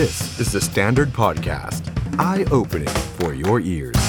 [0.00, 1.82] This is the Standard Podcast.
[2.18, 4.00] Eye-opening for your ears.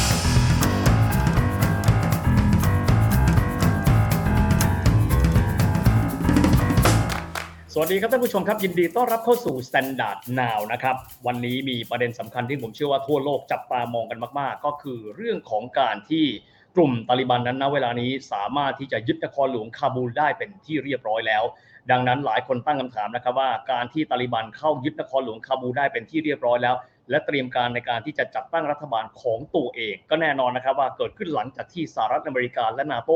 [7.73, 10.95] สวัสดีครับท่านผู้ชมครับ ยินดีต้อนรับเข้าสู่ Standard Now นะครับ
[11.27, 16.25] วันนี้มีประเด็นสำคัญที่ผมเชื่อว่าทั่วโลกจับตามองกันมาก ๆ ก็คือเรื่องของการที่
[16.75, 21.43] กลุ่มตาลิบันนั้นณเวลานี้สามารถที่จะยึดนครหลวงคาบูลได้เป็นที่เรียบร้อยแล้ว
[21.91, 26.75] ดังนั้นหลายคนตั้งคำถามนะครับว่าการที่ตาลิบันเข้ายึดนครหลวงคาบูได้เป็นที่เรียบร้อยแล้ว
[27.09, 33.11] และเตรียมการในการที่จะจัดตั้งรัฐบาลของตัวเอง ก็แน่นอนนะครับว่าเกิดขึ้นหลังจากที่สหรัฐอเมริกาและนาโต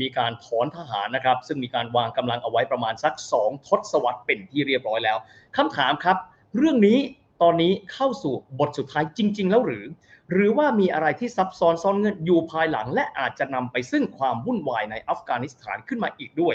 [0.00, 5.18] มีการถอนทหารนะครับซึ่งมีการวางกำลังเอาไว้ประมาณสัก 2 ทศวรรษเป็นที่เรียบร้อยแล้ว
[5.56, 6.16] คำถามครับ
[6.56, 6.98] เรื่องนี้
[7.42, 9.84] ตอนนี้เข้าสู่บทสุดท้ายจริง ๆ แล้วหรือ
[10.32, 16.54] หรือว่ามีอะไรที่ซับซ้อนซ่อนเงื่อนอยู่ภายหลัง และอาจจะนำไปซึ่งความวุ่นวายในอัฟกานิสถานขึ้นมาอีกด้วย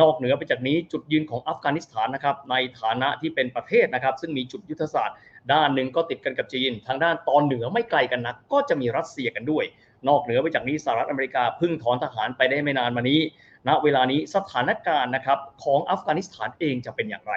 [0.00, 5.16] นอกเหนือไปจากนี้จุดยืนของอัฟกานิสถานนะครับในฐานะที่เป็นประเทศนะครับ ซึ่งมีจุดยุทธศาสตร์
[5.52, 9.64] ด้านหนึ่งก็ติดกันกับจีน ทางด้านตอนเหนือไม่ไกลกันนัก ก็จะมีรัสเซียกันด้วย
[10.08, 13.20] นอกเหนือไปจากนี้สหรัฐอเมริกาเพิ่งถอนทหารไปได้ไม่นานมานี้
[13.68, 17.34] ณเวลานี้สถานการณ์นะครับของอัฟกานิสถานเองจะเป็นอย่างไร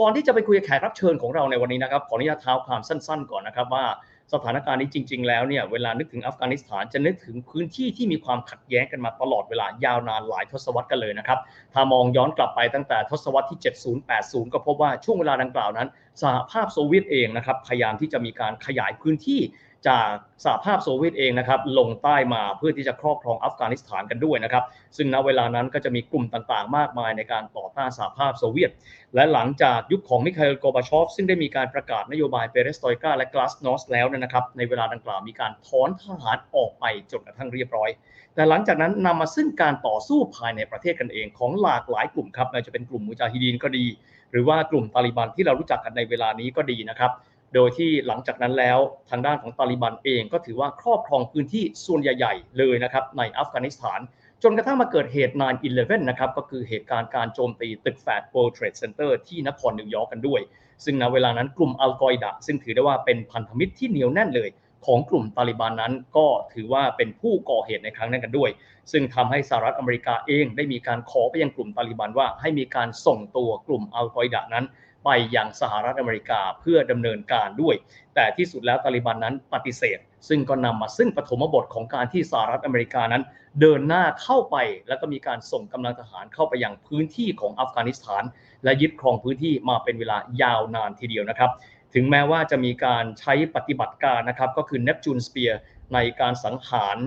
[0.00, 3.84] ก่อนที่จะไปคุยกับแขกรับเชิญของเราในวันนี้นะครับขออนุญาตเท้าความสั้น ๆ ก่อนนะครับว่า
[4.32, 11.38] สถานการณ์นี้จริง ๆ แล้วเนี่ยเวลานึกถึงอัฟกานิสถานจะนึกถึงพื้นที่ที่มีความขัดแย้งกันมาตลอดเวลายาวนานหลายทศวรรษกันเลยนะครับ
[11.74, 15.88] ถ้ามองย้อนกลับไปตั้งแต่ทศวรรษที่ 70 80 ก็พบว่าช่วงเวลาดังกล่าวนั้น
[16.22, 19.40] สหภาพโซเวียตเองนะครับพยายามที่จะมีการขยายพื้นที่
[19.88, 20.10] จาก
[20.44, 24.64] สหภาพโซเวียตเองนะครับลงใต้มาเพื่อที่จะครอบครองอัฟกานิสถานกันด้วยนะครับ
[24.96, 28.70] ซึ่งณเวลานั้นก็จะมีกลุ่มต่างๆ มากมายในการต่อต้านสหภาพโซเวียต
[29.14, 37.90] และหลังจากยุคของมิคาเอลโกบาชอฟซึ่งได้มีการประกาศนโยบายเปเรสตรอยกาและกลาสนอสต์แล้วนะครับ ในเวลาดังกล่าวมีการถอนทหารออกไปจนกระทั่งเรียบร้อย
[38.34, 43.86] แต่หลังจากนั้นนำมาซึ่งการต่อสู้ภายในประเทศกันเองของหลากหลายกลุ่มครับไม่ว่าจะเป็นกลุ่มมุจาฮิดีนก็ดี
[44.32, 47.10] หรือว่ากลุ่มตาลิบันที่เรารู้จักกันในเวลานี้ก็ดีนะครับ
[47.54, 48.78] โดยที่หลังจากนั้นแล้ว
[49.10, 54.00] ทางด้านของตาลิบันเองก็ถือว่าครอบครองพื้นที่ส่วนใหญ่ ๆ เลยนะครับในอัฟกานิสถาน
[54.42, 55.34] จนกระทั่งมาเกิดเหตุ
[55.70, 60.40] 9-11 นะครับก็คือเหตุการณ์การโจมตีตึกแฟด World Trade Center ที่นครนิวยอร์กกันด้วย
[60.84, 64.48] ซึ่งณเวลานั้นกลุ่มอัลกออิดะซึ่งถือได้ว่าเป็นพันธมิตรที่เหนียวแน่นเลย
[64.86, 68.50] ของกลุ่มตาลิบันนั้นก็ถือว่าเป็นผู้ก่อเหตุในครั้งนั้นกันด้วย
[68.92, 74.64] ซึ่งทำให้สหรัฐอเมริกาเองได้มีการขอไปยังกลุ่มตาลิบันว่าให้มีการส่งตัวกลุ่มอัลกออิดะนั้น
[75.04, 77.74] ไปยังสหรัฐอเมริกาเพื่อดำเนินการด้วย
[78.14, 83.22] แต่ที่สุดแล้วตาลิบันนั้นปฏิเสธ ซึ่งก็นำมาซึ่งปฐมบทของการที่สหรัฐอเมริกานั้น
[83.60, 84.56] เดินหน้าเข้าไป
[84.88, 88.22] แล้วก็มีการส่งกำลังทหารเข้าไปยังพื้นที่ของอัฟกานิสถาน
[88.64, 91.50] และยึดครองพื้นที่มาเป็นเวลายาวนานทีเดียวนะครับ
[91.94, 95.60] ถึงแม้ว่าจะมีการใช้ปฏิบัติการนะครับก็คือเนปจูนสเปียร์
[95.94, 96.98] ในการสังหาร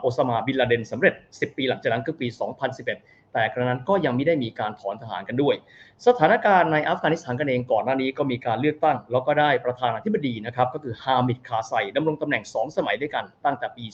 [0.00, 2.26] โอซามาบินลาเดนสำเร็จ 10 ปีหลังจากนั้นคือปี
[2.78, 5.54] 2011 แต่ครั้งนั้นก็ยังไม่ได้มีการถอนทหารกันด้วย
[6.06, 13.84] สถานการณ์ในอัฟกานิสถานกันเองก่อนหน้านี้ก็มีการเลือกตั้ง แล้วก็ได้ประธานาธิบดีนะครับก็คือฮามิดคาไซดำรงตำแหน่ง 2 สมัยด้วยกันตั้งแต่ปี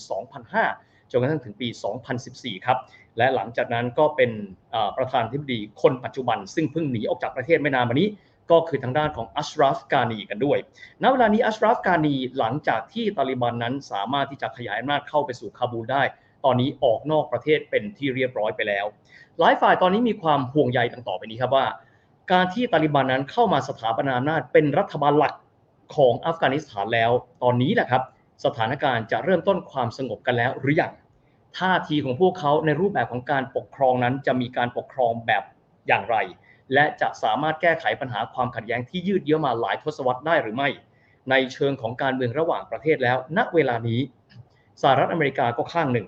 [0.50, 1.68] 2005 จนกระทั่งถึงปี
[2.16, 2.78] 2014 ครับ
[3.18, 4.30] และหลังจากนั้นก็เป็น
[4.96, 8.08] ประธานาธิบดีคนปัจจุบัน ซึ่งเพิ่งหนีออกจากประเทศไม่นานมานี้
[8.50, 10.58] ก็คือทางด้านของอัชราฟกานีกันด้วย
[11.02, 16.02] ณ เวลานี้อัชราฟกานีหลังจากที่ตาลิบันนั้นสามารถที่จะขยายอำนาจเข้าไปสู่คาบูลได้
[16.44, 18.86] ตอนนี้ออกนอกประเทศเป็นที่เรียบร้อยไปแล้ว
[19.38, 21.66] หลายฝ่ายตอนนี้มีความห่วงใยต่างต่อไปนี้ครับว่า
[22.32, 25.34] การที่ตาลิบันนั้นเข้ามาสถาปนาอำนาจเป็นรัฐบาลหลัก
[25.96, 27.10] ของอัฟกานิสถานแล้ว
[27.42, 28.02] ตอนนี้แหละครับ
[28.44, 30.92] สถานการณ์จะเริ่มต้นความสงบกันแล้วหรือยัง
[31.58, 35.42] ท่าทีของพวกเขาในรูปแบบของการปกครองนั้นจะมีการปกครองแบบ
[35.88, 36.16] อย่างไร
[36.74, 40.68] และจะสามารถแก้ไขปัญหาความขัดแย้งที่ยืดเยื้อมาหลายทศวรรษได้หรือไม่
[41.30, 44.00] ในเชิงของการเมืองระหว่างประเทศแล้ว ณเวลานี้
[44.82, 46.06] สหรัฐอเมริกาก็ข้างหนึ่ง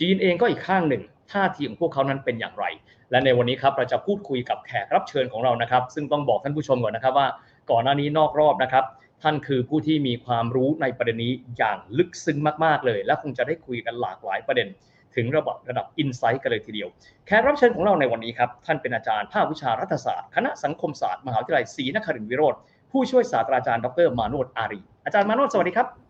[0.00, 2.64] จีนเองก็อีกข้างหนึ่งท่าทีของพวกเขานั้นเป็นอย่างไร
[3.10, 7.28] และในวันนี้ครับเราจะพูดคุยกับแขกรับเชิญของเรานะครับ ซึ่งต้องบอกท่านผู้ชมก่อนนะครับว่า
[7.70, 8.84] ก่อนหน้านี้นอกรอบนะครับ
[9.22, 14.68] ท่านคือผู้ที่มีความรู้ในประเด็นนี้อย่างลึกซึ้งมากๆเลย และคงจะได้คุยกันหลากหลายประเด็น
[15.16, 16.88] ถึงระดับระดับ insight กันเลยทีเดียว
[17.26, 22.54] แขกรับเชิญของเราในวันนี้ครับท่านเป็นอาจารย์ภาควิชารัฐศาสตร์คณะสังคมศาสตร์มหาวิทยาลัยศรีนครินทรวิโรฒ
[22.92, 26.01] ผู้ช่วยศาสตราจารย์ดรมาโนชญ์ อารีย์ อาจารย์มาโนชญ์สวัสดีครับ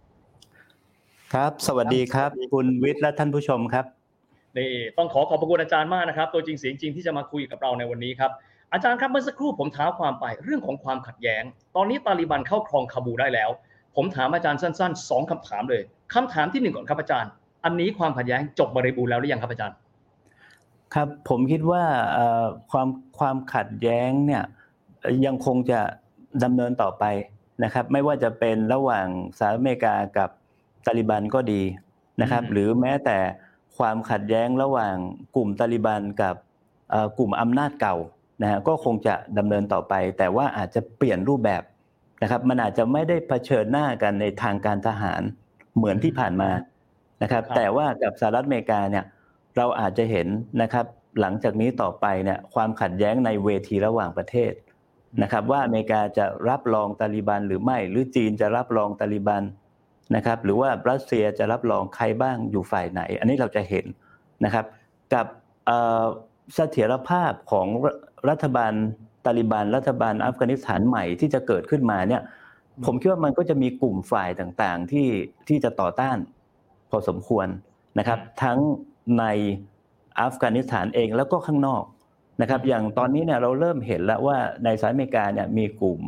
[1.33, 3.85] ครับ สวัสดีครับ คุณวิทย์และท่านผู้ชมครับ
[4.59, 8.31] นี่ต้องขอขอบพระคุณอาจารย์มากนะครับ ตัวจริงเสียงจริงที่จะมาคุยกับเราในวันนี้ครับ
[8.73, 11.43] อาจารย์ครับเมื่อสักครู่ผมเท้าความไปเรื่องของความขัดแย้ง
[11.77, 13.51] ตอนนี้ตาลิบันเข้าครองคาบูได้แล้ว
[13.97, 15.83] ผมถามอาจารย์สั้นๆสองคำถามเลย
[16.15, 17.31] คำถามที่หนึ่งก่อนครับอาจารย์
[17.65, 19.77] อันนี้ความขัดแย้งจบบริบูรณ์แล้วหรือยังครับอาจารย์
[20.95, 21.83] ครับผมคิดว่า
[22.73, 22.89] ความ
[23.19, 24.43] ความขัดแย้งเนี่ย
[25.27, 25.81] ยังคงจะ
[26.45, 27.05] ดำเนินต่อไป
[27.65, 29.07] นะครับ ไม่ว่าจะเป็นระหว่าง
[29.39, 30.31] สหรัฐอเมริกากับ
[30.87, 31.63] ตาลิบันก็ดี
[32.21, 33.19] นะครับ หรือแม้แต่
[33.79, 34.95] ความขัดแย้งระหว่าง
[35.37, 36.35] กลุ่มตาลิบันกับ
[37.19, 37.97] กลุ่มอำนาจเก่า
[38.43, 41.63] นะฮะก็คงจะดำเนินต่อไป แต่ว่าอาจจะเปลี่ยนรูปแบบ
[42.23, 45.23] นะครับ มันอาจจะไม่ได้เผชิญหน้ากันในทางการทหาร
[45.77, 46.51] เหมือนที่ผ่านมา
[47.23, 49.05] นะครับครับ แต่ว่ากับสหรัฐอเมริกาเนี่ย
[49.57, 50.29] เราอาจจะเห็น
[50.63, 50.87] นะครับ
[51.21, 54.53] หลังจากนี้ต่อไปเนี่ยความขัดแย้งในเวทีระหว่างประเทศ
[55.23, 59.43] นะครับ ว่าอเมริกาจะรับรองตาลิบันหรือไม่ หรือจีนจะรับรองตาลิบัน
[60.17, 63.87] นะครับหรือว่ารัสเซียจะรับรองใครบ้างอยู่ฝ่ายไหน อันนี้เราจะเห็น
[64.45, 64.65] นะครับ
[65.15, 65.27] กับ
[65.67, 67.67] เสถียรภาพของ
[68.29, 68.73] รัฐบาล
[69.25, 72.23] ตาลิบันรัฐบาลอัฟกานิสถานใหม่ที่จะเกิดขึ้นมาเนี่ย
[72.85, 75.09] ผมคิดว่ามันก็จะมีกลุ่มฝ่ายต่างๆที่
[75.49, 76.19] ที่จะต่อต้าน
[76.91, 77.47] พอสมควร
[77.99, 78.59] นะครับ ทั้ง
[79.19, 79.25] ใน
[80.21, 81.85] อัฟกานิสถานเองแล้วก็ข้างนอก
[82.41, 86.01] นะครับ อย่างตอนนี้เนี่ยเราเริ่มเห็นแล้วว่าในสหรัฐอเมริกาเนี่ยมีกลุ่ม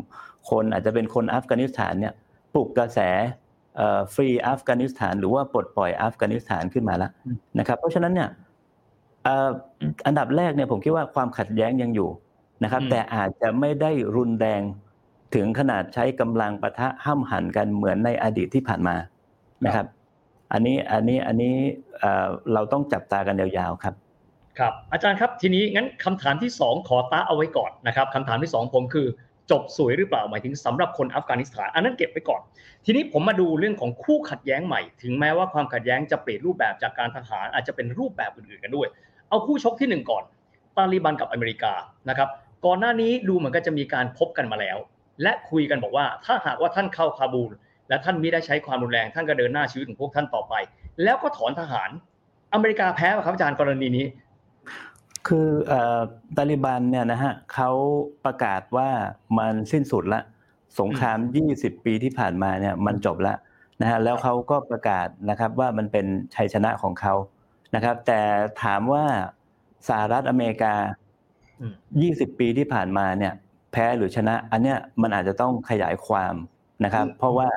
[0.50, 2.14] คนอาจจะเป็นคนอัฟกานิสถานเนี่ย
[2.54, 2.98] ปลุกกระแส
[4.14, 7.10] ฟรีอัฟกานิสถาน หรือว่าปลดปล่อยอัฟกานิสถานขึ้นมาแล้ว
[7.58, 8.28] นะครับ เพราะฉะนั้นเนี่ย
[9.24, 9.50] เอ่อ
[10.06, 12.08] อันดับแรกเนี่ยผมคิดว่าความขัดแย้งยังอยู่
[12.64, 14.62] นะครับอืมแต่อาจจะไม่ได้รุนแรง
[15.34, 18.96] ถึงขนาดใช้กำลังปะทะห้ามหันกันเหมือนในอดีตที่ผ่านมา
[19.64, 19.86] นะครับ
[20.52, 21.54] อันนี้อันนี้อันนี้
[21.98, 23.94] เอ่อเราต้องจับตากันยาวๆครับ
[24.58, 29.06] ครับอาจารย์ครับทีนี้งั้นคำถามที่สองขอตาเอาไว้ก่อนนะครับคำถามที่สองผมคือ
[29.50, 32.40] จบสวยหรือเปล่าหมายถึงสำหรับคนอัฟกานิสถาน อันนั้นเก็บไว้ก่อน
[32.84, 38.88] ทีนี้ผมมาดูเรื่องของคู่ขัดแย้งใหม่ ถึงแม้ว่าความขัดแย้งจะเปลี่ยนรูปแบบจากการทหารอาจจะเป็นรูปแบบอื่นๆกันด้วย
[39.28, 40.24] เอาคู่ชกที่หนึ่งก่อน
[40.76, 41.72] ตาลีบันกับอเมริกา
[42.08, 42.28] นะครับ
[42.66, 44.78] ก่อนหน้านี้ดูเหมือนก็จะมีการพบกันมาแล้ว
[45.22, 47.52] และคุยกันบอกว่าถ้าหากว่าท่านเข้าคาบูล
[47.88, 50.54] และท่านมิได้ใช้ความรุนแรงท่านก็เดินหน้าชีวิตของพวกท่านต่อไป
[51.04, 51.90] แล้วก็ถอนทหาร
[52.54, 54.04] อเมริกาแพ้ครับอาจารย์กรณีนี้
[55.28, 56.00] คือเอ่อ
[56.36, 57.70] ตาลิบันเนี่ยนะฮะเขา
[58.24, 58.90] ประกาศว่า
[59.38, 60.22] มันสิ้นสุดละ
[60.80, 61.18] สงคราม
[61.52, 63.34] 20 ปีที่ผ่านมาเนี่ยมันจบละ
[63.80, 67.14] นะฮะแล้วเขาก็ประกาศนะครับว่ามันเป็นชัยชนะของเขา
[67.74, 68.20] นะครับ แต่
[68.62, 69.04] ถามว่า
[69.88, 70.74] สหรัฐอเมริกา
[71.60, 71.74] อืม
[72.32, 73.32] 20 ปีที่ผ่านมาเนี่ย
[73.72, 76.34] แพ้หรือชนะ อันเนี้ยมันอาจจะต้องขยายความ
[76.84, 77.48] นะครับ เพราะว่า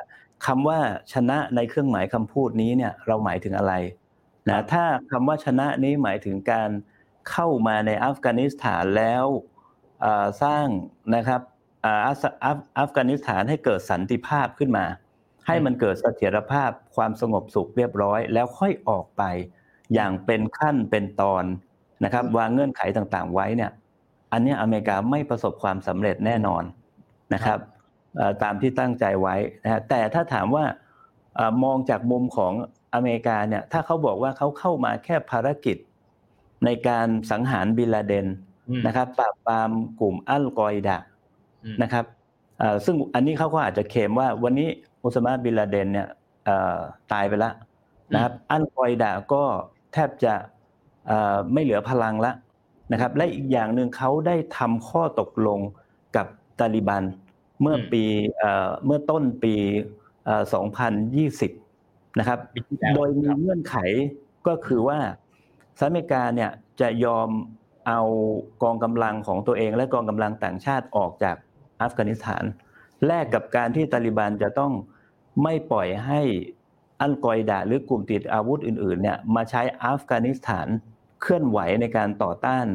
[0.46, 0.78] คำว่า
[1.12, 3.74] ชนะในเครื่องหมายคำพูดนี้เนี่ยเราหมายถึงอะไร
[4.48, 6.68] นะถ้าคำว่าชนะนี้หมายถึงการ
[7.30, 9.26] เข้ามาในอัฟกานิสถานแล้ว
[10.42, 10.66] สร้าง
[11.14, 11.40] นะครับ
[12.78, 14.86] อัฟกานิสถานให้เกิดสันติภาพขึ้นมา
[15.46, 19.22] ให้มันเกิดเสถียรภาพความสงบสุขเรียบร้อย แล้วค่อยออกไป
[19.94, 21.44] อย่างเป็นขั้นเป็นตอน
[22.04, 23.70] นะครับ วางเงื่อนไขต่างๆไว้เนี่ย
[24.32, 26.62] อันนี้อเมริกาไม่ประสบความสำเร็จแน่นอน
[27.34, 27.58] นะครับ
[28.42, 29.34] ตามที่ตั้งใจไว้
[29.64, 30.64] นะแต่ถ้าถามว่า
[31.64, 32.52] มองจากมุมของ
[32.94, 35.76] อเมริกาเนี่ยถ้าเขาบอกว่าเขาเข้ามาแค่ภารกิจ
[36.64, 38.26] ในการสังหารบินลาเดน
[38.68, 39.70] อืมนะครับปราบปราม
[40.00, 40.96] กลุ่มอัลกออิดะ
[41.64, 42.04] อืมนะครับ
[42.58, 44.68] เอ่อซึ่งอันนี้เขาก็อาจจะเคลมว่าวันนี้
[45.02, 46.08] อุสมาบินลาเดนเนี่ย
[46.44, 46.76] เอ่อ
[47.12, 47.54] ตายไปแล้ว
[48.14, 49.42] นะครับอัลกออิดะก็
[49.92, 50.34] แทบจะ
[51.06, 52.32] เอ่อไม่เหลือพลังละ
[52.92, 55.60] นะครับและอีกอย่างหนึ่งเขาได้ทำข้อตกลง
[56.16, 56.26] กับ
[56.60, 57.04] ตาลิบัน
[57.62, 58.04] เมื่อปี
[58.38, 59.54] เอ่อเมื่อต้นปี
[60.24, 60.42] เอ่อ
[61.10, 63.76] 2020 นะครับปีที่แล้วโดยมีครับเงื่อนไข
[64.46, 64.98] ก็คือว่า
[65.78, 67.28] สหรัฐอเมริกาเนี่ยจะยอม
[67.88, 68.00] เอา
[68.62, 71.36] กองกำลังของตัวเองและกองกำลังต่างชาติออกจาก
[71.82, 72.44] อัฟกานิสถาน
[73.06, 74.72] แลกกับการที่ตาลิบันจะต้อง
[75.42, 76.20] ไม่ปล่อยให้
[77.00, 80.66] อัลกออิดะหรือกลุ่มติดอาวุธอื่นๆเนี่ยมาใช้อัฟกานิสถาน
[81.22, 82.66] เคลื่อนไหวในการต่อต้าน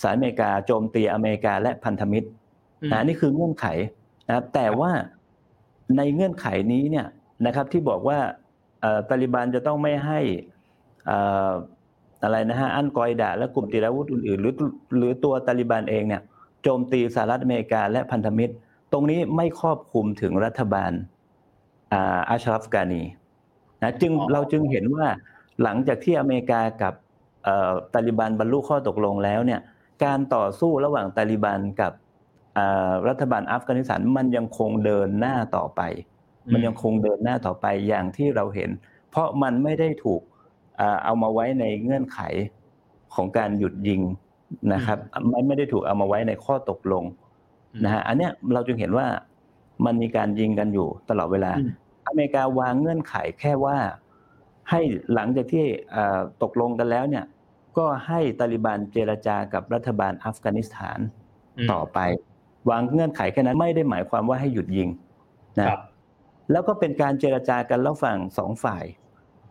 [0.00, 2.28] สหรัฐอเมริกาโจมตีอเมริกาและพันธมิตร
[2.82, 3.66] อืมนะนี่คือเงื่อนไข
[4.26, 4.92] นะครับแต่ว่า
[5.96, 7.06] ในเงื่อนไขนี้เนี่ย
[7.46, 8.18] นะครับที่บอกว่า
[8.80, 10.20] เอ่อตาลิบันจะต้องไม่ให้
[11.06, 14.54] เอ่ออะไรนะฮะอันกออิดะและกลุ่มติดอาวุธอื่นๆหรือ
[14.98, 16.22] หรือตัวตาลิบันเองเนี่ย
[16.62, 18.52] โจมตีสหรัฐอเมริกาและพันธมิตร
[18.92, 20.92] ตรงนี้ไม่ครอบคลุมถึงรัฐบาล
[21.92, 23.02] อ่าอัชรัฟกานี
[23.82, 25.06] นะจึงอ๋อเราจึงเห็นว่า
[25.62, 26.94] หลังจากที่อเมริกากับ
[27.44, 29.60] เอ่อตาลิบันบรรลุข้อตกลงแล้วเนี่ย
[30.04, 31.92] การต่อสู้ระหว่างตาลิบันกับ
[32.58, 35.82] อ่ารัฐบาลอัฟกานิสถานมันยังคงเดินหน้าต่อไป
[36.52, 38.70] มันยังคงเดินหน้าต่อไปอย่างที่เราเห็น
[39.10, 40.35] เพราะมันไม่ได้ถูกอ่า
[41.04, 42.20] เอามาไว้ในเงื่อนไข
[43.14, 44.02] ของการหยุดยิง
[44.72, 44.98] นะครับ
[45.32, 47.04] มันไม่ได้ถูกเอามาไว้ในข้อตกลง
[47.84, 49.06] นะฮะอันเนี้ยเราจึงเห็นว่า
[49.84, 51.70] มันมีการยิงกันอยู่ตลอดเวลาอืม
[52.08, 53.76] อเมริกาวางเงื่อนไขแค่ว่า
[54.70, 54.80] ให้
[55.14, 55.64] หลังจากที่
[55.94, 57.24] อ่าตกลงกันแล้วเนี่ย
[57.78, 60.98] ก็ให้ตาลิบันเจรจากับรัฐบาลอัฟกานิสถาน
[61.66, 61.98] มต่อไป
[62.70, 64.88] วางเงื่อนไขแค่นั้นไม่ได้หมายความว่าให้หยุดยิง
[65.58, 65.80] นะครับ
[66.52, 68.84] แล้วก็เป็นการเจรจากันระหว่างสองฝ่าย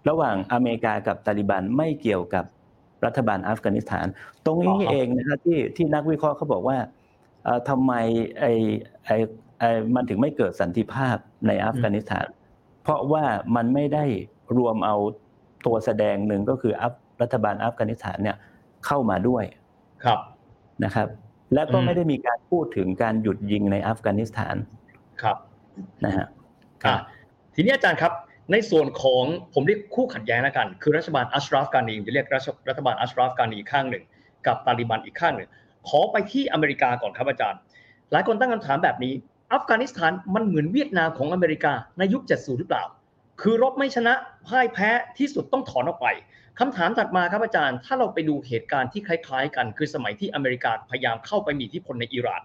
[0.10, 2.46] ระหว่างอเมริกากับตาลิบันไม่เกี่ยวกับ
[3.06, 4.06] รัฐบาลอัฟกานิสถาน
[4.46, 6.78] ตรงนี้อ๋อครับเองนะครับที่ที่นักวิเคราะห์เขาบอกว่า
[7.44, 7.94] เอ่อทำไม
[8.40, 8.46] ไอ
[9.06, 9.12] ไอ
[9.60, 9.64] ไอ
[9.96, 12.28] มันถึงไม่เกิดสันติภาพในอัฟกานิสถาน
[12.84, 14.06] เพราะว่ามันไม่ได้
[14.58, 14.96] รวมเอา
[15.66, 18.38] ตัวแสดงหนึ่งก็คืออัฟรัฐบาลอัฟกานิสถานเนี่ย
[18.86, 19.44] เข้ามาด้วย
[20.04, 20.20] ครับ
[20.84, 21.08] นะครับ
[21.54, 24.56] และก็อืมไม่ได้มีการพูดถึงการหยุดยิงในอัฟกานิสถาน
[25.22, 25.38] ครับ
[26.06, 26.28] นะฮะ
[26.86, 26.96] อะ
[27.56, 28.14] ทีนี้อาจารย์ครับ
[28.52, 29.24] ในส่วนของ
[29.54, 32.28] ผมเรียกคู่ขัดแย้งแล้วกัน คือรัฐบาลอัชราฟกานีจะเรียก
[32.70, 34.04] รัฐบาลอัชราฟกานีข้างหนึ่ง
[34.48, 35.50] กับตาลิบันอีกข้างหนึ่ง
[35.88, 37.60] ขอไปที่อเมริกาก่อนครับอาจารย์
[38.12, 39.14] หลายคนตั้งคำถามแบบนี้
[39.54, 42.84] อัฟกานิสถานมันเหมือนเวียดนามของอเมริกาในยุค 70 หรือเปล่า
[43.42, 44.14] คือรบไม่ชนะ
[44.48, 46.08] พ่ายแพ้ที่สุดต้องถอนออกไป
[46.60, 52.42] คำถามถัดมาครับอาจารย์ ถ้าเราไปดูเหตุการณ์ที่คล้าย ๆ กัน คือสมัยที่อเมริกาพยายามเข้าไปมีอิทธิพลในอิหร่าน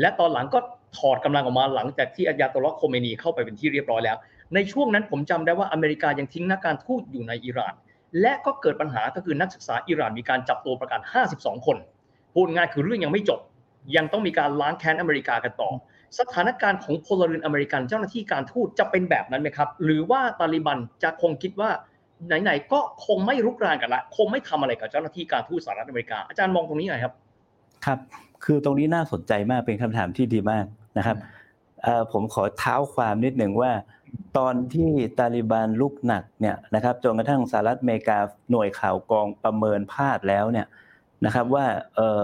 [0.00, 0.58] และตอนหลังก็
[0.98, 4.16] ถอดกำลังออกมาหลังจากที่อายาตอลลอฮ์โคเมนีเข้าไปเป็นที่เรียบร้อยแล้ว
[4.54, 7.74] ในช่วงนั้นผมจำได้ว่าอเมริกายังทิ้งนักการทูตอยู่ในอิหร่าน
[8.20, 11.00] และก็เกิดปัญหาก็คือนักศึกษาอิหร่านมีการจับตัวประกัน
[11.34, 11.76] 52 คน
[12.34, 13.40] พูดง่ายคือเรื่องยังไม่จบ
[13.96, 15.70] ยังต้องมีการล้างแค้นอเมริกากันต่อ
[16.18, 21.70] สถานการณ์ของพลเรือนอเมริกันเจ้าหน้าที่การทูตจะเป็นแบบนั้นไหมครับ หรือว่าตาลิบันจะคงคิดว่า
[22.42, 27.14] ไหนๆก็คงไม่รุกรานกันละ คงไม่ทำอะไรกับเจ้าหน้าที่การทูตสหรัฐอเมริกา อาจารย์มองตรงนี้หน่อยครับ
[27.86, 27.98] ครับ
[28.44, 30.64] คือตรงนี้น่าสนใจมากเป็นคำถามที่ดีมาก
[30.98, 31.16] นะครับ
[32.12, 33.70] ผมขอเท้าความนิดหนึ่งว่า
[34.38, 38.18] ตอนที่ตาลิบันลุกหนักเนี่ยนะครับจนกระทั่งสหรัฐอเมริกา
[38.50, 40.66] หน่วยข่าวกองประเมินพลาดแล้วเนี่ย
[41.24, 41.66] นะครับว่า
[41.96, 42.22] เออ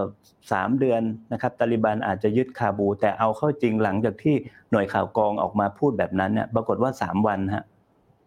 [0.53, 1.03] สามเดือน
[1.33, 4.35] นะครับตาลิบันอาจจะยึดคาบู แต่เอาเข้าจริงหลังจากที่
[4.71, 7.65] หน่วยข่าวกองออกมาพูดแบบนั้นเนี่ยปรากฏว่าสามวันฮะ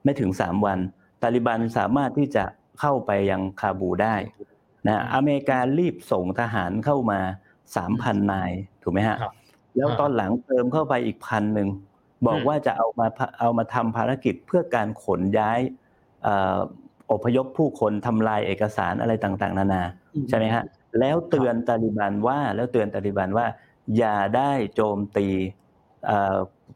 [0.04, 0.80] ไม่ถึงสามวัน
[1.22, 2.44] ตาลิบันสามารถที่จะ
[2.80, 4.16] เข้าไปยังคาบูได้
[4.88, 7.20] นะอเมริการีบส่งทหารเข้ามา
[7.76, 8.52] สามพันนาย
[8.84, 9.18] ถูกไหมฮะ
[9.76, 11.68] แล้วตอนหลังเติมเข้าไปอีกพันหนึ่ง
[12.28, 13.08] บอกว่าจะเอามา
[13.40, 15.60] เอามาทำภารกิจเพื่อการขนย้าย
[17.12, 19.84] อพยพผู้คนทำลายเอกสารอะไรต่างๆ นานา
[20.30, 20.64] ใช่ไหมฮะ
[21.00, 23.46] แล้วเตือนตาลิบันว่าแล้วเตือนตาลิบันว่า
[23.98, 25.28] อย่าได้โจมตี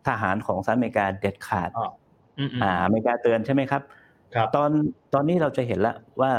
[0.07, 1.69] ทหารของสหรัฐอเมริกาเด็ดขาด
[2.63, 3.81] อ่าอเมริกาเตือนใช่ไหมครับ
[4.55, 4.69] ตอน
[5.13, 6.31] ตอนนี้เราจะเห็นแล้วว่า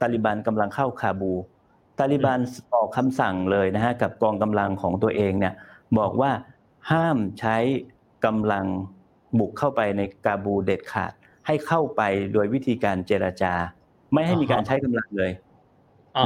[0.00, 1.32] ตาลิบันกำลังเข้าคาบู
[1.98, 2.40] ตาลิบัน
[2.74, 5.54] ออกคำสั่งเลยนะฮะกับกองกำลังของตัวเองเนี่ย
[5.98, 6.30] บอกว่า
[6.90, 7.56] ห้ามใช้
[8.24, 8.64] กำลัง
[9.38, 11.12] บุกเข้าไปในกาบูเด็ดขาด
[11.46, 13.54] ให้เข้าไปโดยวิธีการเจรจา
[14.12, 15.32] ไม่ให้มีการใช้กำลังเลย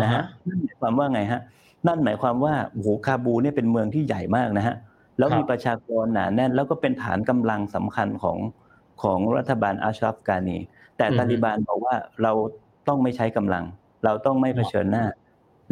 [0.03, 1.41] นะฮะนั่นหมายความว่าไงฮะ
[1.87, 4.77] นั่นหมายความว่าโอ้โหคาบูเนี่ยเป็นเมืองที่ใหญ่มากนะฮะ
[5.19, 8.39] แล้วมีประชากรหนาแน่น แล้วก็เป็นฐานกำลังสำคัญของ
[9.03, 10.59] ของรัฐบาลอาชรัฟกานี
[10.97, 12.33] แต่ตาลิบันบอกว่าเรา
[12.89, 13.65] ต้องไม่ใช้กำลัง
[14.05, 15.05] เราต้องไม่เผชิญหน้า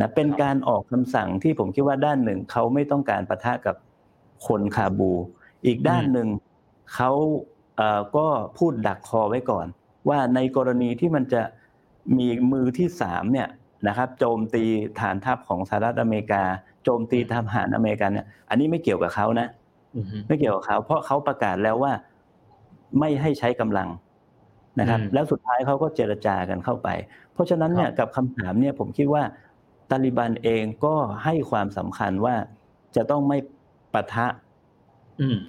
[0.00, 3.76] นะเป็นการออกคำสั่งที่ผมคิดว่าด้านหนึ่งเขาไม่ต้องการประทะกับ
[4.46, 5.12] คนคาบู
[5.66, 6.28] อีกด้านหนึ่ง
[6.94, 7.12] เขา
[8.16, 8.26] ก็
[8.58, 9.66] พูดดักคอไว้ก่อน
[10.08, 11.42] ว่าในกรณีที่มันจะ
[12.18, 13.48] มีมือที่สามเนี่ย
[13.88, 14.64] นะครับโจมตี
[15.00, 16.42] ฐานทัพของสหรัฐอเมริกา
[16.84, 19.48] โจมตีทหารอเมริกันเนี่ยอันนี้ไม่เกี่ยวกับเขานะ
[20.28, 21.92] ไม่เกี่ยวกับเขาเพราะเขาประกาศแล้วว่า
[22.98, 23.88] ไม่ให้ใช้กำลัง
[24.80, 26.88] นะครับ แล้วสุดท้ายเขาก็เจรจากันเข้าไป
[27.32, 29.22] เพราะฉะนั้นเนี่ยกับคำถามเนี่ยผมคิดว่า
[29.90, 32.34] ตาลิบันเองก็ให้ความสำคัญว่า
[32.96, 33.38] จะต้องไม่
[33.92, 34.26] ปะทะ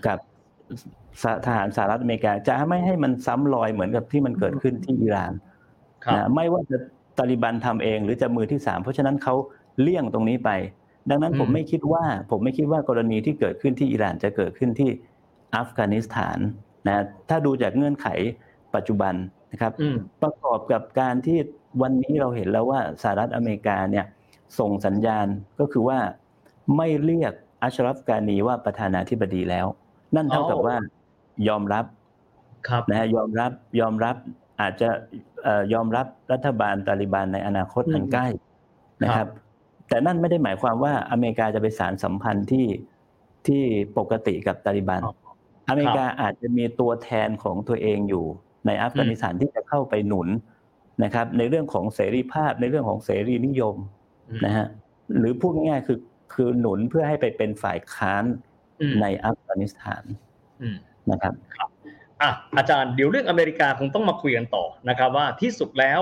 [0.07, 0.19] กับ
[1.45, 5.31] ทหารสหรัฐอเมริกา จะไม่ให้มันซ้ำรอยเหมือนกับที่มันเกิดขึ้นที่อิหร่าน
[6.15, 6.77] นะไม่ว่าจะ
[7.17, 9.35] ตาลิบันทำเองหรือจะมือที่สามเพราะฉะนั้นเขา
[9.81, 10.49] เลี่ยงตรงนี้ไป
[11.09, 14.89] ดังนั้นผมไม่คิดว่า ผมไม่คิดว่ากรณีที่เกิดขึ้นที่อิหร่านจะเกิดขึ้นที่
[15.55, 16.37] อัฟกานิสถาน
[16.87, 18.07] นะถ้าดูจากเงื่อนไข
[18.75, 19.13] ปัจจุบัน
[19.51, 19.73] นะครับ
[20.21, 21.37] ประกอบกับการที่
[21.81, 24.05] วันนี้เราเห็นแล้วว่าสหรัฐอเมริกาเนี่ย
[24.59, 25.27] ส่งสัญญาณ
[25.59, 25.99] ก็คือว่า
[26.77, 29.65] ไม่เรียก อัชรัฟกานีว่าประธานาธิบดีแล้ว
[30.15, 30.75] นั่นเท่ากับว่า
[31.47, 31.85] ยอมรับ
[32.89, 34.15] นะฮะยอมรับยอมรับ
[34.61, 34.89] อาจจะ
[35.73, 38.27] ยอมรับรัฐบาลตาลิบันในอนาคตอันใกล้
[39.03, 39.27] นะครับ
[39.89, 42.67] แต่นั่นไม่ได้หมายความว่าอเมริกาจะไปสารสัมพันธ์ที่
[43.47, 43.63] ที่
[43.97, 45.01] ปกติกับตาลิบัน
[45.69, 48.25] อเมริกาอาจจะมีตัวแทนของตัวเองอยู่
[48.65, 50.27] ในอัฟกานิสถานที่จะเข้าไปหนุน
[51.03, 53.75] นะครับ ในเรื่องของเสรีภาพในเรื่องของเสรีนิยม
[54.45, 54.67] นะฮะ
[55.19, 55.97] หรือพูดง่ายๆคือ
[56.33, 58.23] คือหนุนเพื่อให้ไปเป็นฝ่ายค้าน
[59.01, 60.03] ในอัฟกานิสถาน
[61.11, 61.33] นะครับ
[62.21, 66.01] อะอาจารย์เดี๋ยวเรื่องอเมริกาคงต้องมาคุยกันต่อนะครับ ว่าที่สุดแล้ว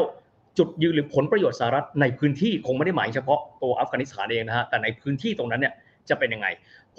[0.58, 5.74] จุดยืนหรือผลประโยชน์สหรัฐในพื้นที่คงไม่ได้หมายเฉพาะตัวอัฟกานิสถานเองนะฮะแต่ในพื้นที่ตรงนั้นเนี่ย
[6.10, 6.48] จะเป็นยังไง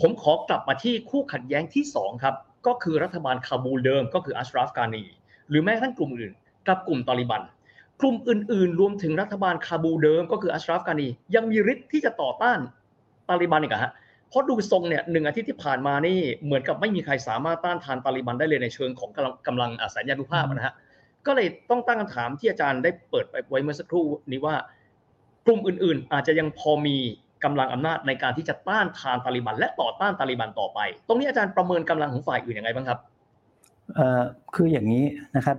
[0.00, 2.34] ผมขอกลับมาที่คู่ขัดแย้งที่2ครับ
[2.66, 5.04] ก็คือรัฐบาลคาบูลเดิมก็คืออัชราฟกานี
[5.48, 6.32] หรือแม้กระทั่งกลุ่มอื่น
[6.68, 7.42] กับกลุ่มตอริบัน
[8.00, 12.58] กลุ่มอื่น ๆ รวมถึงรัฐบาลคาบูเดิมก็คืออัชราฟกานียังมีฤทธิ์ที่จะต่อต้าน
[13.30, 13.92] ตาลิบันอีกฮะ
[14.28, 19.10] เพราะดูทรงเนี่ยหนึ่งอาทิตย์ที่ผ่านมานี่เหมือนกับไม่มีใครสามารถต้านทานตาลิบันได้เลยในเชิงของ
[19.46, 20.74] กำลังอาศัยญานุภาพนะฮะ
[21.26, 24.56] ก็เลยต้องตั้งคำถามที่อาจารย์ได้เปิดไปไว้เมื่อสักครู่นี้ว่า
[25.46, 26.96] กลุ่มอื่นๆ อาจจะยังพอมี
[27.44, 32.98] กำลังอำนาจในการที่จะต้านทานตาลิบัน และต่อต้านตาลิบันต่อไป ตรงนี้อาจารย์ประเมินกำลังของฝ่ายอื่นยังไงบ้างครับ
[33.94, 34.22] เอ่อ
[34.54, 35.04] คืออย่างนี้
[35.36, 35.56] นะครับ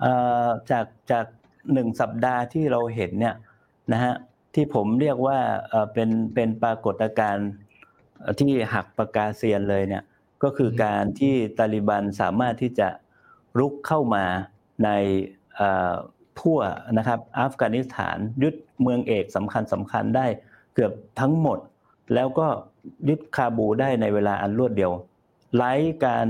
[0.00, 0.12] เอ่
[0.46, 1.26] อจากจาก
[1.72, 3.34] หนึ่งสัปดาห์ที่เราเห็นเนี่ย
[3.92, 4.14] นะฮะ
[4.54, 7.50] ที่ผมเรียกว่าเอ่อเป็นเป็นปรากฏการณ์
[8.40, 10.04] ที่หักปากกาเซียนเลยเนี่ย
[10.42, 12.88] กก็คือการที่ตาลิบันสามารถที่จะ
[13.58, 14.24] รุกเข้ามา
[14.84, 14.90] ใน
[16.40, 16.58] ทั่ว
[16.98, 20.26] นะครับอัฟกานิสถานยึดเมืองเอกสำคัญสำคัญได้
[20.74, 21.58] เกือบทั้งหมด
[22.14, 22.48] แล้วก็
[23.08, 24.92] ยึดคาบูได้ในเวลาอันรวดเดียว
[25.56, 25.72] ไร้
[26.04, 26.26] การ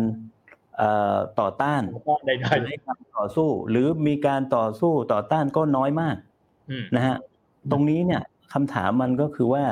[1.40, 1.82] ต่อต้าน
[2.26, 6.16] ใดๆไร้การต่อสู้ หรือมีการต่อสู้ต่อต้านก็น้อยมาก
[6.96, 7.16] นะฮะ
[7.70, 9.64] ตรงนี้เนี่ยคำถามมันก็คือว่า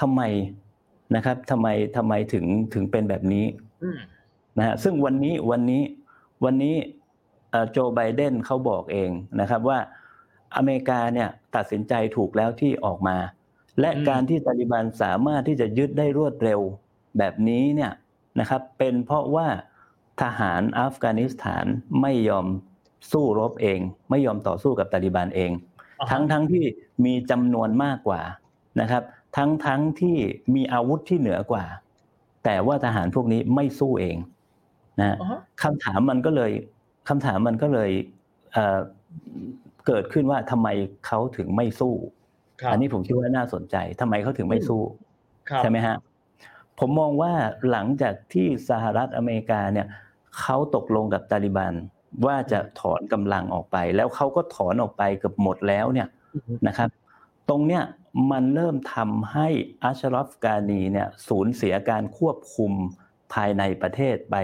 [0.00, 0.22] ทำไม
[1.16, 3.46] นะครับทำไมทำไมถึงถึงเป็นแบบนี้
[4.58, 5.82] นะฮะซึ่งวันนี้วันนี้
[6.44, 6.74] วันนี้
[7.70, 9.78] โจไบเดนเขาบอกเองนะครับว่า
[10.56, 13.16] อเมริกาเนี่ยตัดสินใจถูกแล้วที่ออกมา
[13.80, 16.60] และการที่ตาลิบันสามารถที่จะยึดได้รวดเร็ว
[17.18, 17.92] แบบนี้เนี่ย
[18.40, 19.48] นะครับ เป็นเพราะว่า
[20.22, 21.64] ทหารอัฟกานิสถาน
[22.00, 22.46] ไม่ยอม
[23.12, 23.78] สู้รบเอง
[24.10, 25.50] ไม่ยอมต่อสู้กับตาลิบันเอง
[26.10, 26.64] ทั้งทั้งที่
[27.04, 28.20] มีจำนวนมากกว่า
[28.80, 29.02] นะครับ
[29.36, 30.16] ทั้งทั้งที่
[30.54, 31.64] มีอาวุธที่เหนือกว่า
[32.44, 34.16] แต่ว่าทหารพวกนี้ไม่สู้เอง
[35.00, 35.16] นะ
[35.62, 36.52] คำถามมันก็เลย
[37.08, 37.90] คำถามมันก็เลย
[39.86, 40.68] เกิดขึ้นว่าทำไม
[41.06, 41.94] เขาถึงไม่สู้
[42.72, 44.82] อันนี้ผมคิดว่าน่าสนใจทำไมเขาถึงไม่สู้
[45.58, 45.96] ใช่ไหมฮะ
[46.78, 47.32] ผมมองว่า
[47.70, 49.86] หลังจากที่สหรัฐอเมริกาเนี่ย
[50.40, 51.74] เขาตกลงกับตาลิบัน
[52.24, 56.08] ว่าจะถอนกำลังออกไป แล้วเขาก็ถอนออกไปเกือบหมดแล้วเนี่ย
[56.66, 56.88] นะครับ
[57.48, 57.82] ตรงเนี้ย
[58.32, 59.48] มันเริ่มทำให้
[59.84, 62.72] อัชรอฟกานีเนี่ยสูญเสียการควบคุม
[63.32, 64.36] ภายในประเทศไป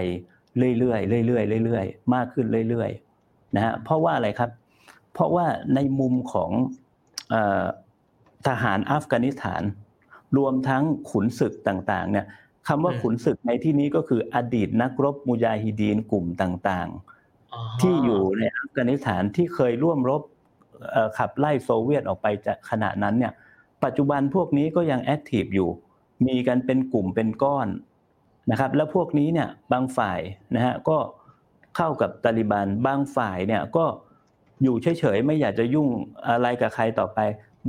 [0.79, 4.51] เรื่อยๆเรื่อยๆเรื่อยๆมากขึ้นเรื่อยๆนะฮะเพราะว่าอะไรครับ
[5.13, 6.51] เพราะว่าในมุมของ
[8.47, 9.63] ทหารอัฟกานิสถาน
[10.37, 12.25] รวมทั้งขุนศึกต่างๆเนี่ย
[12.67, 17.12] คำว่าขุนศึกในที่นี้ก็คืออดีตนักรบมุญาฮิดีนกลุ่มต่างๆ
[17.81, 20.21] ที่อยู่ในอัฟกานิสถานที่เคยร่วมรบ
[21.17, 23.33] ขับไล่โซเวียตออกไปจากขณะนั้นเนี่ย
[23.83, 25.69] ปัจจุบันพวกนี้ก็ยังแอคทีฟอยู่
[26.25, 27.67] มีกันเป็นกลุ่มเป็นก้อน
[28.51, 30.19] นะครับ แล้วพวกนี้เนี่ยบางฝ่าย
[30.55, 30.97] นะฮะก็
[31.77, 33.85] เข้ากับตาลิบันบางฝ่ายเนี่ยก็
[34.63, 35.87] อยู่เฉยๆไม่อยากจะยุ่ง
[36.29, 37.19] อะไรกับใครต่อไป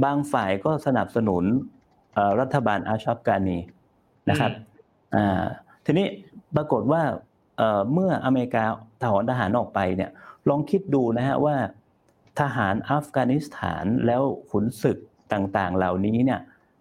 [0.05, 1.45] บางฝ่ายก็สนับสนุน
[2.41, 3.59] รัฐบาลอาชับกานี
[4.31, 4.53] นะครับ
[5.85, 6.07] ทีนี้
[6.57, 7.03] ปรากฏว่า
[7.93, 8.65] เมื่ออเมริกา
[9.07, 10.11] ถอนทหารออกไปเนี่ย
[10.49, 11.57] ลองคิดดูนะฮะว่า
[12.41, 14.99] ทหารอัฟกานิสถานแล้วขุนศึก
[15.33, 16.41] ต่างๆเหล่านี้เนี่ย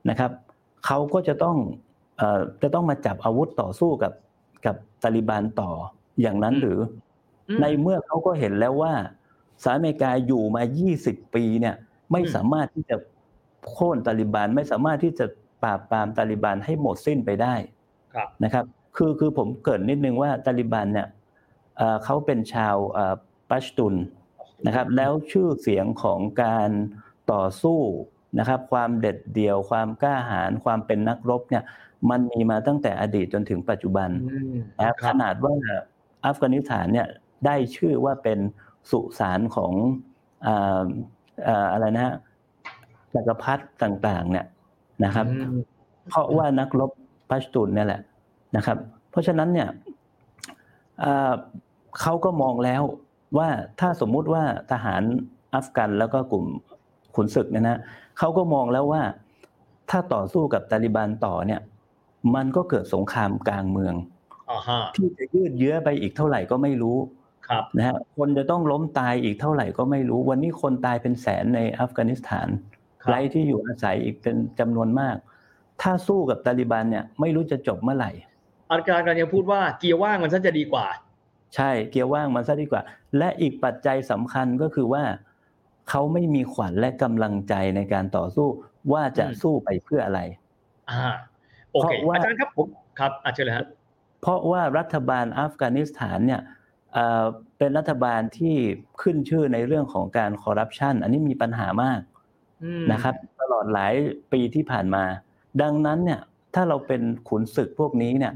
[0.09, 0.31] นะครับ
[0.85, 1.57] เขาก็จะต้อง
[2.61, 4.13] จะต้องมาจับอาวุธต่อสู้กับ
[4.65, 5.71] กับตาลิบันต่อ
[6.21, 6.79] อย่างนั้นหรือ
[7.61, 8.93] ในเมื่อเขาก็เห็นแล้วว่า
[9.63, 10.63] สหรัฐอเมริกาอยู่มา
[10.99, 11.75] 20 ปีเนี่ย
[12.11, 12.95] ไม่สามารถที่จะ
[13.69, 15.25] โค่นตาลิบันไม่สามารถที่จะ
[15.63, 17.55] ปราบปรามตาลิบันให้หมดสิ้นไปได้
[18.43, 18.65] นะครับ
[18.97, 21.07] คือคือผมเกิดนิดนึงว่าตาลิบันเนี่ย
[22.03, 22.75] เขาเป็นชาว
[23.49, 23.95] ปัชตุน
[24.67, 26.69] นะครับ แล้วชื่อเสียงของการ
[27.31, 27.79] ต่อสู้
[28.39, 31.63] นะครับ ความเด็ดเดี่ยว ความกล้าหาญความเป็นนักรบเนี่ย
[32.09, 34.09] มันมีมาตั้งแต่อดีตจนถึงปัจจุบัน
[34.79, 35.55] นะขนาดว่า
[36.25, 37.07] อัฟกานิสถานเนี่ย
[37.45, 38.39] ได้ชื่อว่าเป็น
[38.91, 39.73] สุสานของ
[41.73, 42.15] อะไรนะ
[43.13, 44.45] จักรพรรดิต่างๆ เนี่ย
[45.03, 45.27] นะครับ
[46.09, 46.91] เพราะว่านักรบ
[47.29, 48.01] พัชตุนเนี่ยแหละ
[48.55, 48.77] นะครับ
[49.11, 49.69] เพราะฉะนั้นเนี่ย
[52.01, 52.83] เขาก็มองแล้ว
[53.37, 55.01] ว่าถ้าสมมุติว่าทหาร
[55.55, 56.45] อัฟกันแล้วก็กลุ่ม
[57.15, 57.79] ขุนศึกเนี่ยนะ
[58.19, 59.01] เขาก็มองแล้วว่า
[59.89, 61.61] ถ้าต่อสู้กับตาลิบันต่อเนี่ย
[62.35, 63.95] มันก็เกิดสงครามกลางเมือง
[64.95, 66.97] ที่จะยืดเยื้อไปอีกเท่าไหร่ก็ไม่รู้
[67.47, 72.47] ครับนะฮะคนจะต้องล้มตายอีกเท่าไหร่ก็ไม่รู้ วันนี้คนตายเป็นแสนในอัฟกานิสถาน
[73.09, 75.15] ไร้ที่อยู่อาศัยอีกเป็นจำนวนมาก
[75.81, 78.11] ถ้าสู้กับตาลิบันเนี่ยไม่รู้จะจบเมื่อไหร่
[78.71, 80.85] อาจารย์กำลังจะพูดว่าเกียร์ว่างมันซะจะดีกว่า
[81.55, 82.81] ใช่เกียร์ว่างมันซะดีกว่า
[83.17, 85.03] และอีกปัจจัยสำคัญก็คือว่า
[85.89, 88.47] เขาไม่มีขวัญและกำลังใจในการต่อสู้
[88.93, 90.19] ว่าจะสู้ไปเพื่ออะไร
[90.89, 91.13] อ่า
[91.71, 92.67] โอเคอาจารย์ครับผม
[92.99, 93.65] ครับอาจารย์เลยฮะ
[94.21, 96.41] เพราะว่ารัฐบาลอัฟกานิสถานเนี่ย
[97.57, 98.55] เป็นรัฐบาลที่
[99.01, 101.99] ขึ้นชื่อในเรื่องของการคอร์รัปชันอันนี้มีปัญหามาก
[102.91, 103.93] นะครับ ตลอดหลาย
[104.31, 105.03] ปีที่ผ่านมา
[105.61, 106.19] ดังนั้นเนี่ย
[106.55, 108.33] ถ้าเราเป็นขุนศึกพวกนี้เนี่ย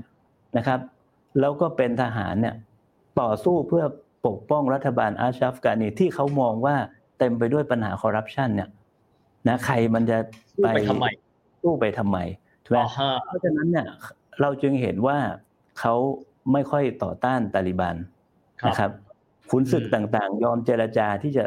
[0.58, 0.80] นะครับ
[1.40, 2.56] แล้วก็เป็นทหารเนี่ย
[3.22, 3.84] ต่อสู้เพื่อ
[4.28, 6.76] ปกป้องรัฐบาลอาชัฟกานีที่เขามองว่า
[7.20, 8.70] เต็มไปด้วยปัญหาคอร์รัปชันเนี่ย
[9.48, 10.18] นะใครมันจะ
[10.64, 11.06] ไปทำไม
[11.64, 12.18] สู้ไปทำไม
[12.66, 12.80] ถูกไหม
[13.26, 13.86] เพราะฉะนั้นเนี่ย
[14.42, 15.18] เราจึงเห็นว่า
[15.80, 15.94] เขา
[16.54, 17.96] ไม่ค่อยต่อต้านตาลิบัน
[18.68, 18.92] นะครับ
[19.52, 21.46] ขุนศึกต่างๆ ยอมเจรจาที่จะ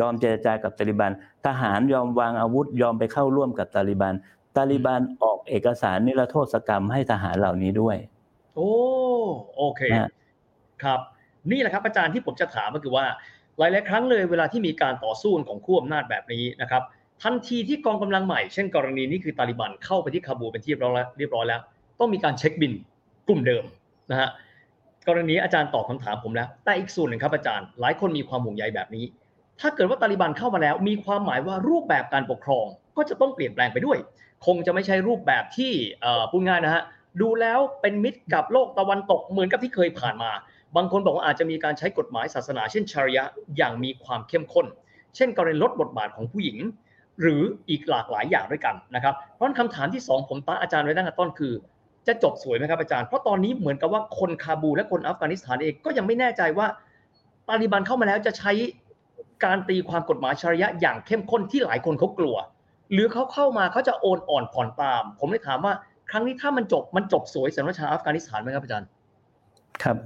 [0.00, 1.10] ยอมเจรจากับตาลิบัน
[1.46, 4.14] ทหารยอมวางอาวุธยอมไปเข้าร่วมกับตาลิบัน
[4.56, 7.96] ตาลิบันออกเอกสารนิรโทษกรรมให้ทหารเหล่านี้ด้วย
[8.56, 8.70] โอ้
[9.56, 9.82] โอเค
[10.84, 11.00] ครับ
[11.50, 13.06] นี่แหละครับอาจารย์ที่ผมจะถามก็คือว่า
[13.58, 16.82] หลาย ๆ ครั้งเลยเวลาที่มีการต่อสู้ของขั้วอำนาจแบบนี้นะครับ
[17.22, 20.72] ทันทีที่กองกำลังใหม่เช่นกรณีนี้คือตาลิบันเข้าไปที่คาบูเป็นที่
[21.18, 21.60] เรียบร้อยแล้ว
[21.98, 22.72] ต้องมีการเช็คบิน
[23.28, 23.64] กลุ่มเดิม
[24.10, 24.28] นะฮะ
[25.08, 29.04] กรณีอาจารย์ตอบคำถามผมแล้ว แต่อีกส่วนหนึ่งครับอาจารย์ หลายคนมีความห่วงใยแบบนี้
[29.60, 33.98] ถ้าเกิดว่าตาลิบันเข้ามาแล้ว มีความหมายว่ารูปแบบการปกครองก็จะต้องเปลี่ยนแปลงไปด้วย
[34.46, 35.72] คงจะไม่ใช่รูปแบบที่
[36.30, 36.82] พูดง่ายนะฮะ
[37.20, 40.30] ดูแล้วเป็นมิตรกับโลกตะวันตกเหมือนกับที่เคยผ่านมา
[40.76, 43.24] บางคนบอกว่าอาจจะมีการใช้กฎหมายศาสนา เช่นชาริยะ
[43.56, 44.66] อย่างมีความเข้มข้น
[45.16, 46.58] เช่นกรณีลดบทบาทของผู้หญิง
[47.20, 51.52] หรืออีกหลากหลายอย่างด้วยกันนะครับ เพราะนั้นคำถามที่สองผมตั้งอาจารย์ไว้ตั้งแต่ต้นคือ
[52.06, 56.66] จะจบสวยไหมครับอาจารย์ เพราะตอนนี้เหมือนกับว่าคนคาบูและคนอัฟกานิสถานเองก็ยังไม่แน่ใจว่า
[57.48, 58.52] ตาลิบันเข้ามาแล้วจะใช้
[59.44, 62.36] การตีความกฎหมายชาริยะอย่างเข้มข้นที่หลายคนเขากลัว
[62.92, 65.72] หรือเขาเข้ามาเขาจะโอนอ่อนผ่อนตาม ผมเลยถามว่า
[66.10, 68.88] ครั้งนี้ถ้ามันจบมันจบสวยสำหรับชาวอัฟกานิสถานไหมครับอาจารย์
[69.82, 69.96] ครับ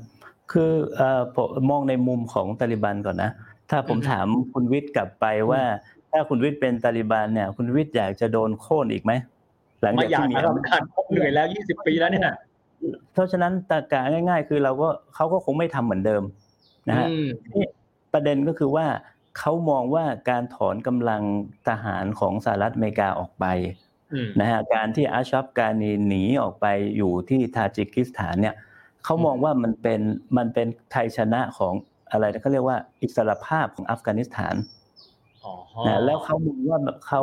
[0.52, 3.30] คือเอ่อผมมองในมุมของตาลิบันก่อนนะ
[3.70, 5.62] ถ้าผมอืมถามคุณวิทย์กลับไปว่า
[6.10, 9.12] ถ้าคุณวิทย์เป็นตาลิบันเนี่ย คุณวิทย์อยากจะโดนโค่นอีกไหม
[9.80, 12.30] หลังไม่จากอยากที่มีนะครับอาจารย์ผมเหนื่อยแล้ว20ปีแล้วเนี่ย
[13.12, 16.22] เพราะฉะนั้นตากาง่าย ๆ คือเราก็เขาก็คงไม่ทำเหมือนเดิม
[16.88, 17.66] นะฮะอืมนี่
[18.12, 18.86] ประเด็นก็คือว่า
[19.38, 21.22] เขามองว่าการถอนกำลัง
[21.68, 23.46] ทหารของสหรัฐอเมริกาออกไป
[24.12, 28.54] อืมนะฮะการที่อาชับการนีหนีออกไปอยู่ที่ทาจิกิสถานเนี่ย
[29.04, 30.00] เขามองว่ามันเป็น
[30.36, 31.74] มันเป็นไทยชนะของ
[32.10, 34.54] อะไรนะเขาเรียกว่าอิสรภาพของอัฟกานิสถาน
[35.44, 35.52] อ๋อ
[35.86, 37.22] นะแล้วเขามองว่าเขา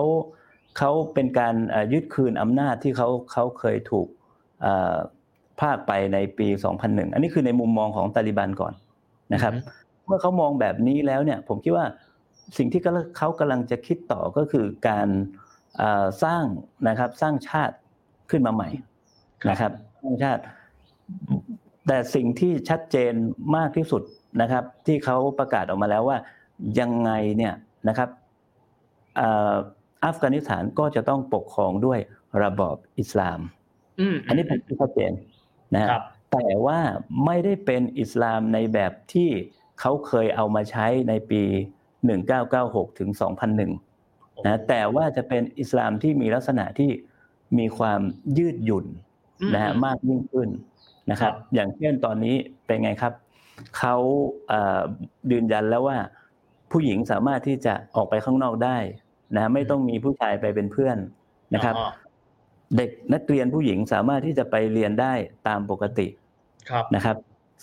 [0.78, 4.08] เขาเป็นการเอ่อยึดคืนอำนาจที่เขาเขาเคยถูก
[4.62, 4.96] เอ่อ
[5.62, 6.48] ภาคไปในปี
[6.82, 8.74] 2001 อันนี้คือในมุมมองของตาลิบันก่อน
[9.34, 9.54] นะครับ
[10.06, 11.86] เมื่อเขามองแบบนี้แล้วเนี่ย ผมคิดว่า
[12.58, 12.82] สิ่งที่
[13.18, 15.08] เขากำลังจะคิดต่อก็คือการ
[15.78, 16.46] เอ่อสร้าง
[16.88, 17.76] นะครับสร้างชาติ
[18.30, 18.70] ขึ้นมาใหม่
[19.50, 20.42] นะครับสร้างชาติ
[21.90, 23.14] แต่สิ่งที่ชัดเจน
[23.56, 24.02] มากที่สุด
[24.42, 26.18] นะครับ ที่เขาประกาศออกมาแล้วว่า
[26.80, 27.54] ยังไงเนี่ย
[27.88, 28.10] นะครับ
[29.16, 29.54] เอ่อ
[30.06, 32.00] อัฟกานิสถานก็จะต้องปกครองด้วย
[32.44, 33.40] ระบอบอิสลาม
[34.00, 35.12] อืมอันนี้เป็นที่ชัดเจน
[35.74, 36.80] นะฮะครับแต่ว่า
[37.26, 39.30] ไม่ได้เป็นอิสลามในแบบที่
[39.80, 41.44] เขาเคยเอามาใช้ในปี
[42.22, 43.10] 1996 ถึง
[43.58, 46.92] 2001 นะแต่ว่าจะเป็นอิสลามที่มีลักษณะที่
[47.58, 48.02] มีความ
[48.38, 48.86] ยืดหยุ่น
[49.42, 50.50] อืมนะฮะมากยิ่งขึ้น
[51.12, 53.14] นะครับครับ อย่างเช่นตอนนี้เป็นไงครับ
[53.78, 53.96] เขา
[54.48, 54.82] เอ่อ
[55.32, 55.98] ยืนยันแล้วว่า
[56.72, 58.78] ผู้หญิงสามารถที่จะออกไปข้างนอกได้
[59.38, 60.98] นะไม่ต้องมีผู้ชายไปเป็นเพื่อน
[61.56, 61.90] นะครับอ๋อ
[62.78, 65.14] เด็กนักเรียนผู้หญิงสามารถที่จะไปเรียนได้
[65.48, 66.08] ตามปกติ
[66.70, 67.16] ครับนะครับ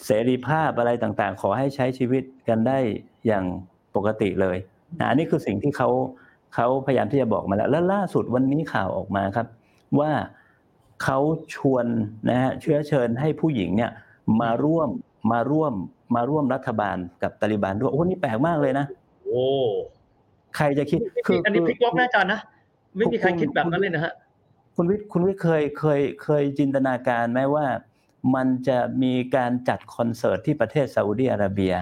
[0.04, 2.78] เสรีภาพอะไรต่างๆ ขอให้ใช้ชีวิตกันได้
[3.26, 3.44] อย่าง
[3.96, 4.56] ปกติเลย
[4.98, 5.88] นะอันนี้คือสิ่งที่เขา
[6.54, 9.46] เขาพยายามที่จะบอกมาแล้ว และล่าสุดวันนี้ข่าวออกมาครับ
[10.00, 10.10] ว่า
[11.02, 11.18] เขา
[11.54, 11.86] ชวน
[12.28, 13.90] นะฮะเชื้อเชิญให้ผู้หญิงเนี่ย
[14.40, 14.88] มาร่วม
[15.32, 15.72] มาร่วม
[16.14, 18.86] มาร่วมรัฐบาลกับตาลิบันด้วยโอ้นี่แปลกมากเลยนะ
[19.24, 19.44] โอ้
[20.56, 22.40] ใครจะคิดนี่อันนี้พลิกล็อกนะอาจารย์นะ
[22.96, 24.12] ไม่มีใครคิดแบบนั้นเลยนะฮะ
[24.76, 27.66] คุณวิทย์คุณวิทย์เคยเคยเคยจินตนาการไหมว่า
[28.34, 31.74] มันจะมีการจัดคอนเสิร์ตที่ประเทศซาอุดีอาระเบีย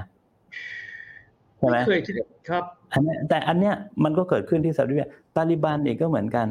[1.58, 2.14] ใช่ไหมไม่เคยคิด
[2.48, 3.74] ครับอันเนี้ยแต่อันเนี้ย
[4.04, 6.46] มันก็เกิดขึ้นที่ซาอุดิอาระเบียตาลิบันเองก็เหมือนกัน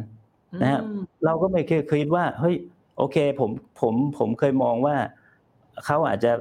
[0.62, 2.56] นะฮะอืมเราก็ไม่เคยคิดว่าเฮ้ย
[2.98, 4.96] โอเคผมผมผมเคยมองว่า
[5.86, 6.32] เขาอาจจะ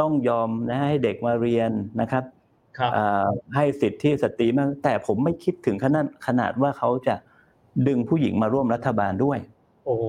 [0.00, 2.24] ต้องยอมนะให้เด็กมาเรียนนะครับ
[2.78, 7.14] ครับอ่าให้สิทธิสตรีมากแต่ผมไม่คิดถึงขนาดขนาดว่าเขาจะ
[7.86, 9.38] ดึงผู้หญิงมาร่วมรัฐบาลด้วย
[9.84, 10.04] โอ้โห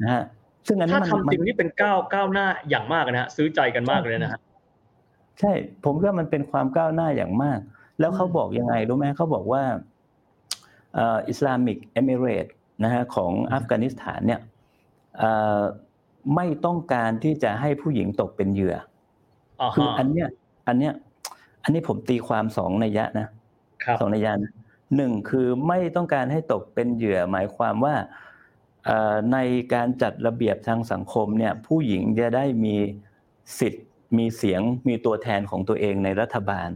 [0.00, 0.22] นะฮะ
[0.66, 4.40] ซึ่งอันนี้ถ้ามันทำจริงนี่เป็นก้าวก้าวหน้าอย่างมากนะฮะซื้อใจกันมากเลยนะฮะ
[5.40, 5.52] ใช่
[5.84, 7.58] ผมว่ามันเป็นความก้าวหน้าอย่างมาก
[8.00, 9.62] แล้วเขาอืมบอกยังไงรู้ไหมเขาบอกว่า
[10.96, 12.46] อิสลามิกเอมิเรต
[12.84, 14.40] นะฮะของอัฟกานิสถานเนี่ย
[15.18, 15.62] เอ่อ
[16.36, 18.76] ไม่ต้องการที่จะให้ผู้หญิงตกเป็นเหยื่อ
[19.60, 20.28] อ่าคือฮะอันเนี้ย
[20.68, 20.92] อันเนี้ย
[21.64, 23.26] อันนี้ผมตีความสองนัยยะนะ
[23.84, 24.52] ครับสองนัยยะนะ
[24.96, 27.94] หนึ่งคือไม่ต้องการให้ตกเป็นเหยื่อ หมายความว่า
[28.84, 29.38] เอ่อใน
[29.74, 32.76] การจัดระเบียบทางสังคมเนี่ยผู้หญิงจะได้มี
[33.58, 33.86] สิทธิ์
[34.18, 36.68] มีเสียงมีตัวแทนของตัวเองในรัฐบาล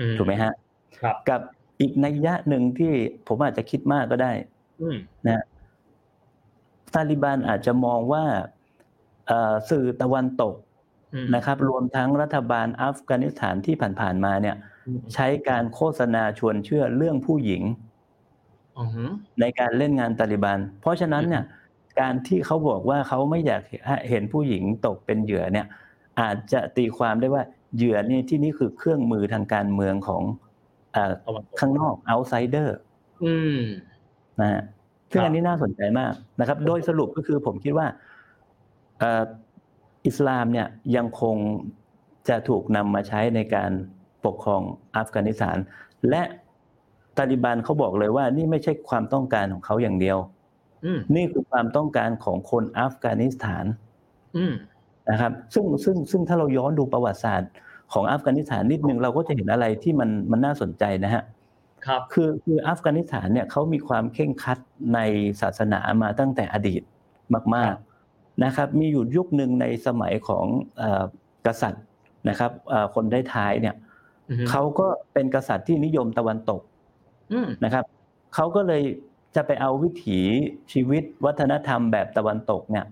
[0.00, 0.52] อืถูกไหมฮะ
[1.00, 1.40] ครับกับ
[1.80, 2.92] อีกนัยยะหนึ่งที่
[3.26, 4.32] ผมอาจจะคิดมากก็ได้
[4.80, 5.44] อืมนะ
[6.94, 8.24] ตาลิบันอาจจะมองว่า
[9.26, 10.54] เอ่อสื่อตะวันตก
[11.14, 14.56] อืมนะครับ รวมทั้งรัฐบาลอัฟกานิสถานที่ผ่านๆมาเนี่ย
[14.86, 17.62] อืมใช้การโฆษณาชวนเชื่อเรื่องผู้หญิง
[18.78, 19.10] อือหือ
[19.40, 21.44] ในการเล่นงานตาลิบัน เพราะฉะนั้นเนี่ย
[22.00, 23.62] การที่เขาบอกว่าเขาไม่อยาก
[24.08, 25.66] เห็นผู้หญิงตกเป็นเหยื่อเนี่ย
[26.20, 27.42] อาจจะตีความได้ว่า
[27.76, 30.22] เหยื่อนี่ที่นี่คือเครื่องมือทางการเมืองของ
[31.58, 32.68] ข้างนอก outsider
[33.24, 33.58] อืม
[34.40, 34.62] นะฮะ
[35.10, 37.86] ซึ่งครับอันนี้น่าสนใจมากนะครับ โดยสรุปก็คือผมคิดว่า
[38.98, 39.24] เอ่อ
[40.06, 41.36] อิสลามเนี่ยยังคง
[42.28, 43.70] จะถูกนำมาใช้ในการ
[44.24, 44.62] ปกครอง
[44.96, 45.56] อัฟกานิสถาน
[46.10, 46.22] และ
[47.16, 50.18] ตาลิบันเขาบอกเลยว่านี่ไม่ใช่ความต้องการของเขาอย่างเดียว
[50.84, 53.64] อืมนี่คือความต้องการของคนอัฟกานิสถาน
[54.36, 54.54] อืม
[55.10, 57.50] นะครับ ซึ่งซึ่งซึ่งถ้าเราย้อนดูประวัติศาสตร์
[57.94, 61.24] ของอัฟกานิสถานนิดนึงเราก็จะเห็นอะไรที่มันมันน่าสนใจนะฮะ
[61.86, 64.58] ครับคือคืออัฟกานิสถานเนี่ยเขามีความเข่งครัด
[64.94, 64.98] ใน
[65.40, 66.82] ศาสนามาตั้งแต่อดีต
[67.54, 67.74] มาก
[68.08, 70.44] ๆนะครับ มีอยู่ยุคหนึ่งในสมัยของ
[70.78, 71.04] เอ่อ
[71.46, 71.84] กษัตริย์
[72.28, 73.74] นะครับเอ่อคนได้ท้ายๆเนี่ย
[74.30, 76.60] อือฮึเขาก็เป็นกษัตริย์ที่นิยมตะวันตก
[77.32, 77.84] อืมนะครับ
[78.34, 78.82] เขาก็เลย
[79.36, 80.20] จะไปเอาวิถี
[80.72, 82.86] ชีวิตวัฒนธรรมแบบตะวันตกเนี่ย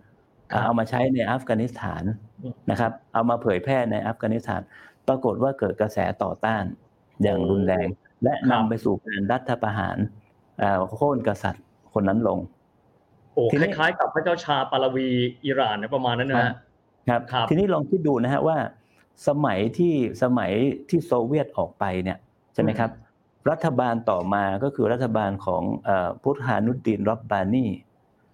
[0.53, 2.32] ครับเอามาใช้ในอัฟกานิสถานอืม
[2.71, 4.61] นะครับ เอามาเผยแพร่ในอัฟกานิสถาน
[5.09, 6.65] ปรากฏว่าเกิดกระแสต่อต้าน
[7.23, 7.87] อย่างรุนแรง
[8.25, 9.97] และนำไปสู่การรัฐประหาร
[10.59, 12.39] เอ่อโค่นกษัตริย์คนนั้นลง
[13.35, 15.09] โอ้ทีคนี้ล้ายๆกับพระเจ้าชาปาลวี
[15.45, 16.53] อิหร่านนะประมาณนั้นนะฮะ
[17.09, 18.57] ครับครับ ทีนี้ลองคิดดูนะฮะว่า
[19.29, 20.53] สมัยที่สมัย
[20.89, 22.19] ที่โซเวียตออกไปเนี่ย
[22.55, 22.91] ใช่ไหมครับ
[23.51, 27.67] รัฐบาลต่อมาก็คือรัฐบาลของเอ่อพุทธานุดดีนรับบานี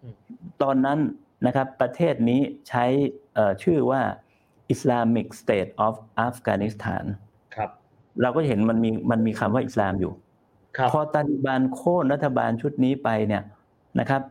[0.02, 0.14] อืม
[0.62, 0.98] ตอนนั้น
[1.46, 2.84] นะครับ ประเทศนี้ใช้
[3.27, 3.27] เอ่อ
[3.62, 4.02] ชื่อว่า
[4.74, 5.94] Islamic State of
[6.28, 7.04] Afghanistan
[7.54, 7.70] ครับ
[8.22, 10.12] เราก็เห็นมันมีมันมีคำว่าอิสลามอยู่
[10.76, 13.42] ครับพอตาลิบันโค่นรัฐบาลชุดนี้ไปเนี่ย
[14.00, 14.22] นะครับ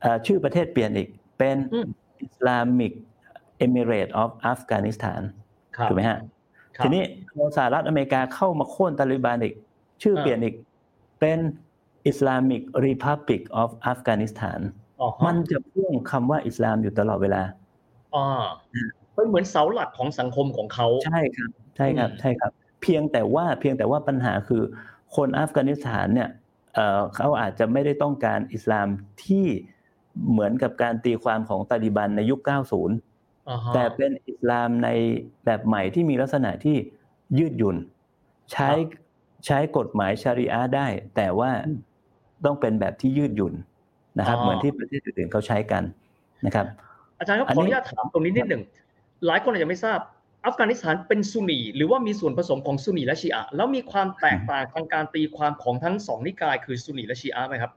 [0.00, 1.86] เอ่อชื่อประเทศเปลี่ยนอีกเป็นอืม
[2.26, 2.92] Islamic
[3.64, 5.20] Emirate of Afghanistan
[5.76, 6.18] ครับถูกไหมฮะ
[6.76, 7.02] ครับทีนี้
[7.36, 9.54] พอสหรัฐอเมริกาเข้ามาโค่นตาลิบันอีก
[10.02, 10.54] ชื่ออ่าเปลี่ยนอีก
[11.20, 11.38] เป็น
[12.10, 14.58] Islamic Republic of Afghanistan
[15.00, 17.42] อ๋อฮะมันจะพ่วงคำว่าอิสลามอยู่ตลอดเวลา
[18.16, 18.44] อ่า
[19.14, 22.52] เป็นเหมือนเสาหลักของสังคมของเขาใช่ครับใช่ครับอืมใช่ครับ
[22.82, 24.62] เพียงแต่ว่าเพียงแต่ว่าปัญหาคือ
[25.16, 26.28] คนอัฟกานิสถานเนี่ย
[26.74, 28.88] เอ่อเขาอาจจะไม่ได้ต้องการอิสลาม
[29.24, 29.46] ที่
[30.30, 32.48] เหมือนกับการตีความของตาลิบันในยุค 90
[33.50, 34.88] อ่าฮะแต่เป็นอิสลามใน
[35.44, 36.76] แบบใหม่ที่มีลักษณะที่
[37.38, 37.76] ยืดหยุ่น
[38.52, 38.70] ใช้
[39.46, 41.78] ใช้กฎหมายชาริอะห์ได้ แต่ว่าอืม
[42.44, 43.54] ต้องเป็นแบบที่ยืดหยุ่น
[44.18, 45.82] นะครับอ๋อเหมือนที่ประเทศอื่นๆเขาใช้กัน
[46.46, 46.66] นะครับ
[47.18, 48.62] อาจารย์ครับอันขอนี้อนุญาตถามตรงนี้นิดหนึ่ง
[49.26, 49.98] หลายคนอาจจะไม่ทราบ
[50.46, 57.72] อัฟกานิสถานเป็นซุนนีหรือว่ามีส่วนผสมของซุนนีและชีอะห์แล้วมีความแตกต่างทางการตีความของทั้งสองนิกายคือซุนนีและชีอะห์ไหมครับ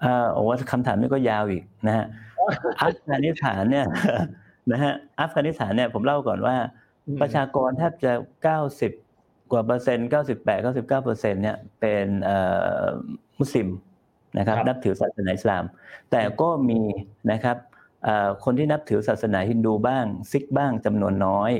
[0.00, 2.06] เอ่อโอ้ว่าคำถามนี้ก็ยาวอีกนะฮะ
[2.80, 3.86] อัฟกานิสถานเนี่ย
[4.72, 6.56] นะฮะอัฟกานิสถานเนี่ยผมเล่าก่อนว่า
[7.06, 8.12] อืมประชากรแทบจะ
[8.82, 12.38] 90กว่าเปอร์เซ็นต์98 99เปอร์เซ็นต์เนี่ยเป็นเอ่
[12.82, 12.84] อ
[13.40, 13.68] มุสลิม
[14.38, 15.64] นะครับครับนับถือศาสนาอิสลาม
[16.10, 16.80] แต่ก็มี
[17.32, 17.77] นะครับเอ่อ
[18.44, 21.52] คนที่นับถือศาสนาฮินดูบ้างซิกบ้างจำนวนน้อย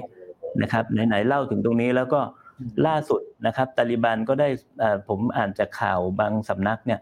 [0.62, 2.20] นะครับไหนๆเล่าถึงตรงนี้แล้วก็
[2.86, 4.48] ล่าสุดนะครับตาลิบันก็ได้
[4.80, 7.00] เอ่อผมอ่านจากข่าวบางสำนักเนี่ย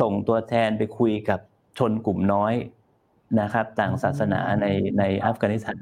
[0.00, 1.40] ส่งตัวแทนไปคุยกับ
[1.78, 2.54] ชนกลุ่มน้อย
[3.40, 4.66] นะครับ ต่างศาสนาใน
[4.98, 5.78] ในอัฟกานิสถาน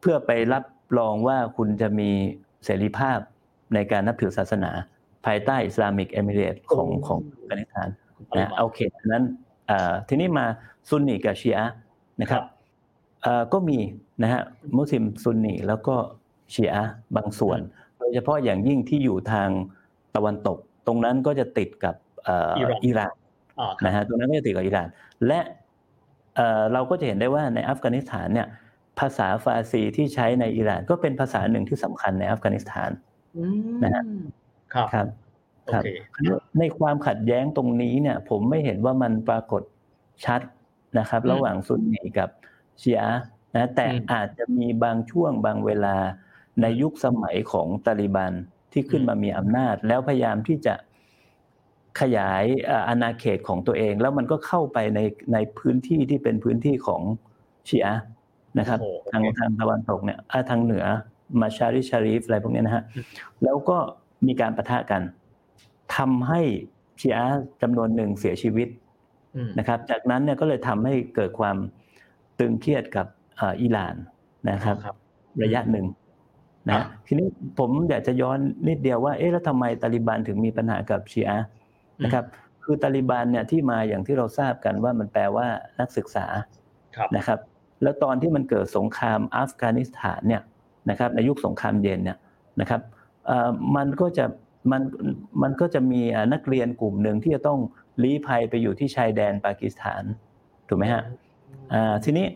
[0.00, 0.64] เพื่อไปรับ
[0.98, 2.10] รองว่าคุณจะมี
[2.64, 3.18] เสรีภาพ
[3.74, 4.70] ในการนับถือศาสนา
[5.26, 7.88] ภายใต้อิสลามิกเอมิเรตของโอ้ของอัฟกานิสถาน
[8.28, 9.24] อะไรนะวะโอเคอันนั้น
[9.66, 10.46] เอ่อทีนี้มา
[10.88, 11.74] ซุนนีกับชีอะห์
[12.20, 12.42] นะครับ
[13.22, 13.78] เอ่อก็มี
[14.22, 14.42] นะฮะ
[14.76, 15.96] มุสลิมซุนนีแล้วก็
[16.54, 17.58] ชีอะห์บางส่วน
[17.98, 19.48] โดยเฉพาะอย่างยิ่งที่อยู่ทาง
[20.16, 23.14] ตะวันตก ตรงนั้นก็จะติดกับเอ่ออิหร่านอิหร่าน
[23.60, 24.88] อ่าครับนะฮะตรงนั้นก็จะติดกับอิหร่าน
[25.26, 25.40] และ
[26.36, 28.48] เอ่อเราก็จะเห็นได้ว่าในอัฟกานิสถานเนี่ย
[28.98, 32.90] ภาษาฟาร์ซีที่ใช้ในอิหร่าน ก็เป็นภาษาหนึ่งที่สำคัญในอัฟกานิสถาน
[33.36, 33.44] อื
[33.76, 34.04] มนะฮะ
[34.74, 35.06] ครับครับ
[35.64, 35.88] โอครับเค
[36.58, 39.62] ในความขัดแย้งตรงนี้เนี่ย ผมไม่เห็นว่ามันปรากฏ
[40.24, 40.40] ชัด
[40.98, 42.30] นะครับอืมระหว่างซุนนีกับ
[42.80, 43.22] ชีอะห์
[43.54, 45.96] นะแต่อืมอาจจะมีบางช่วงบางเวลา
[46.62, 48.32] ในยุคสมัยของตาลิบัน
[48.72, 50.74] ที่ขึ้นอืมมามีอำนาจ แล้วพยายามที่จะ
[52.00, 55.00] ขยายเอ่ออาณาเขตของตัวเอง แล้วมันก็เข้าไปใน
[55.32, 57.02] ในพื้นที่ที่เป็นพื้นที่ของ
[57.68, 58.02] ชีอะห์
[58.58, 60.84] นะครับโอ้โหทางทางตะวันตกเนี่ยอ่าทางเหนือ
[61.40, 63.04] มาชาริชารีฟอะไรพวกเนี้ยนะฮะอืม
[63.44, 63.76] แล้วก็
[64.26, 65.02] มีการประทะกัน
[65.96, 66.40] ทำให้
[67.00, 68.87] ชีอะห์จำนวนหนึ่งเสียชีวิตอืม
[69.58, 71.56] นะครับ จากนั้นเนี่ยก็เลยทำให้เกิดความ
[72.38, 73.94] ตึงเครียดกับเอ่ออิหร่าน
[74.50, 74.96] นะครับครับ
[75.42, 75.86] ระยะหนึ่ง
[76.72, 77.26] ครันะบทีนี้
[77.58, 81.46] ผมอยากจะย้อนนิดเดียวว่าเอ๊ะแล้วทำไมตาลิบันถึงมีปัญหากับชีอะห์
[82.04, 82.24] นะครับ
[82.64, 85.46] คือตาลิบันเนี่ยที่มาอย่างที่เราทราบกันว่ามันแปลว่า
[85.80, 86.26] นักศึกษา
[86.96, 87.38] ครับนะครับ
[87.82, 90.42] แล้วตอนที่มันเกิดสงครามอัฟกานิสถานเนี่ย
[90.90, 92.18] นะครับในยุคสงครามเย็นเนี่ย
[92.60, 92.80] นะครับ
[93.26, 94.24] เอ่อมันก็จะ
[94.70, 94.82] มัน
[95.42, 97.60] มันก็จะมีอ่านักเรียนกลุ่มหนึ่งที่จะต้อง
[98.02, 100.02] ลี้ภัยไปอยู่ที่ชายแดนปากีสถาน
[100.68, 101.02] ถูกไหมฮะ
[101.72, 102.26] อ่าทีนี้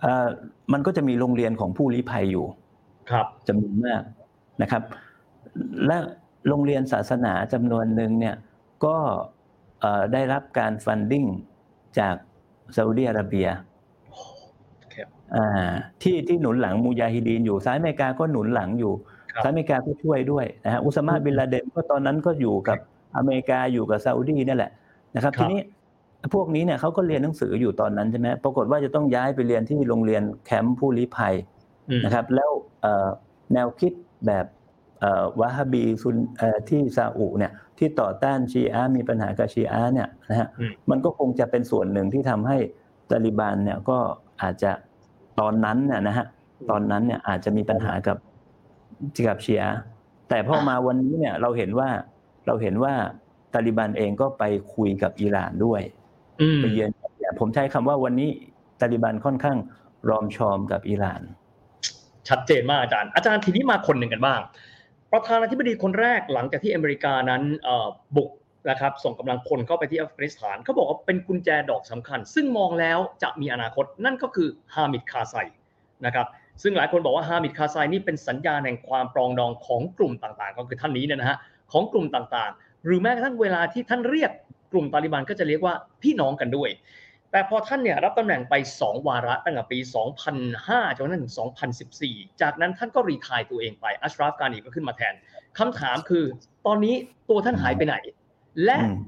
[0.00, 0.28] เอ่อ
[0.72, 2.46] มันก็จะมีโรงเรียนของผู้ลี้ภัยอยู่
[3.10, 4.02] ครับจำนวนมาก
[4.62, 4.82] นะครับ
[5.86, 5.98] และ
[6.48, 8.36] โรงเรียนศาสนาจำนวนหนึ่งเนี่ย
[8.84, 8.96] ก็
[9.80, 11.24] เอ่อได้รับการฟันดิ้ง
[11.98, 12.14] จาก
[12.76, 13.48] ซาอุดิอาระเบีย
[14.94, 15.68] ครับอ่า
[16.02, 18.92] ที่ที่หนุนหลังมูยาฮิดีนอยู่สหรัฐอเมริกาก็หนุนหลังอยู่
[19.32, 22.78] ครับสหรัฐอเมริกาก็ช่วยด้วยนะฮะอุสมาบินลาเดนก็ตอนนั้นก็อยู่กับ
[23.16, 24.70] อเมริกาอยู่กับซาอุดีนั่นแหละ
[25.16, 25.60] นะครับครับ ทีนี้
[26.34, 31.34] พวกนี้เนี่ยเขาก็เรียนหนังสืออยู่ตอนนั้นใช่ไหมปรากฏว่าจะต้องย้ายไปเรียนที่โรงเรียนแคมป์ผู้ลี้ภัย
[31.90, 32.50] อืมนะครับ แล้ว
[32.82, 33.08] เอ่อ
[33.52, 33.92] แนวคิด
[34.26, 34.46] แบบ
[35.00, 42.58] เอ่อวะฮาบีซุนเอ่อที่ซาอุเนี่ยที่ต่อต้านชีอะห์มีปัญหากับชีอะห์เนี่ยนะฮะอืมมันก็คงจะเป็นส่วนหนึ่งที่ทำให้
[43.10, 43.98] ตาลิบันเนี่ยก็
[44.42, 44.72] อาจจะ
[45.40, 46.26] ตอนนั้นเนี่ยนะฮะ
[46.70, 48.18] ตอนนั้นเนี่ยอาจจะมีปัญหากับ
[49.28, 49.78] กับชีอะห์
[50.28, 51.88] แต่พอมาวันนี้เนี่ยเราเห็นว่า
[52.46, 52.94] เราเห็นว่า
[53.54, 55.82] ตาลิบันเองก็ไปคุยกับอิหร่านด้วย
[56.40, 56.90] อืมไปเยือน
[57.40, 58.30] ผมใช้คำว่าวันนี้
[58.80, 59.58] ตาลิบันค่อนข้าง
[60.08, 61.22] รอมชอมกับอิหร่าน
[62.28, 64.40] ชัดเจนมากอาจารย์ อาจารย์ทีนี้มาคนหนึ่งกันบ้าง
[65.12, 68.30] ประธานาธิบดีคนแรกหลังจากที่อเมริกานั้นเอ่อบุก
[68.70, 75.34] นะครับส่งกำลังพลเข้าไปที่อัฟกานิสถานเขาบอกว่าเป็นกุญแจดอกสำคัญ ซึ่งมองแล้วจะมีอนาคตนั่นก็คือฮามิดคาไซ
[76.06, 76.26] นะครับ
[76.62, 81.38] ซึ่งหลายคนบอกว่าฮามิดคาไซนี่เป็นสัญญาณแห่งความปรองดองของกลุ่มต่างๆ ก็คือท่านนี้เนยนะฮะ
[81.72, 84.30] ของกลุ่มต่างๆ หรือแม้กระทั่งเวลาที่ท่านเรียก
[84.72, 86.70] กลุ่มตาลิบันก็จะเรียกว่าพี่น้องกันด้วย
[87.32, 89.78] แต่พอท่านเนี่ยรับตำแหน่งไป 2 วาระตั้งแต่ปี
[90.38, 91.34] 2005 จนถึง
[91.86, 95.14] 2014 จากนั้นท่านก็รีไทายตัวเองไปอัชราฟกานีก็ขึ้นมาแทน
[95.58, 96.24] คำถามคือ
[96.66, 96.94] ตอนนี้
[97.30, 97.96] ตัวท่านหายไปไหน
[98.64, 98.98] และอืม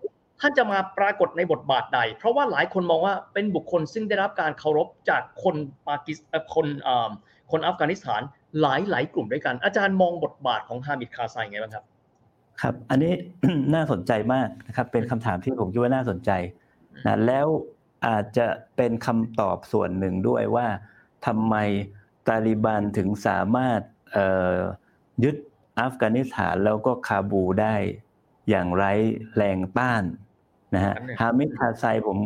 [0.41, 5.57] ท่านจะมาปรากฏในบทบาทใด เพราะว่าหลายคนมองว่าเป็นบุคคลซึ่งได้รับการเคารพจากคน
[5.89, 7.11] ปากีสเอ่อคนเอ่อ
[7.51, 8.23] คนอัฟกานิสถาน
[8.61, 11.85] หลายหลายๆกลุ่มด้วยกัน อาจารย์มองบทบาทของฮามิดคาไซไงบ้างครับ
[12.63, 13.13] ครับ อันนี้
[13.75, 16.31] น่าสนใจมากนะครับ เป็นคำถามที่ผมคิดว่าน่าสนใจ
[17.07, 17.47] นะแล้ว
[18.07, 20.67] อาจจะเป็นคำตอบส่วนหนึ่งด้วยว่า
[21.27, 21.55] ทำไม
[22.27, 23.81] ตาลิบันถึงสามารถ
[24.13, 24.57] เอ่อ
[25.25, 25.37] ยึด
[25.81, 27.75] อัฟกานิสถานแล้วก็คาบูได้
[28.51, 28.93] อย่างไร้
[29.37, 30.05] แรงต้าน
[30.75, 32.19] นะฮะครับเนี่ยฮามิดคาไซผม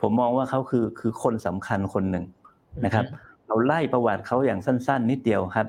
[0.00, 2.24] ผมมองว่าเขาคือคือคนสำคัญคนหนึ่ง
[2.84, 3.04] นะครับ
[3.46, 5.66] เราไล่ประวัติเขาอย่างสั้น ๆ นิดเดียวครับ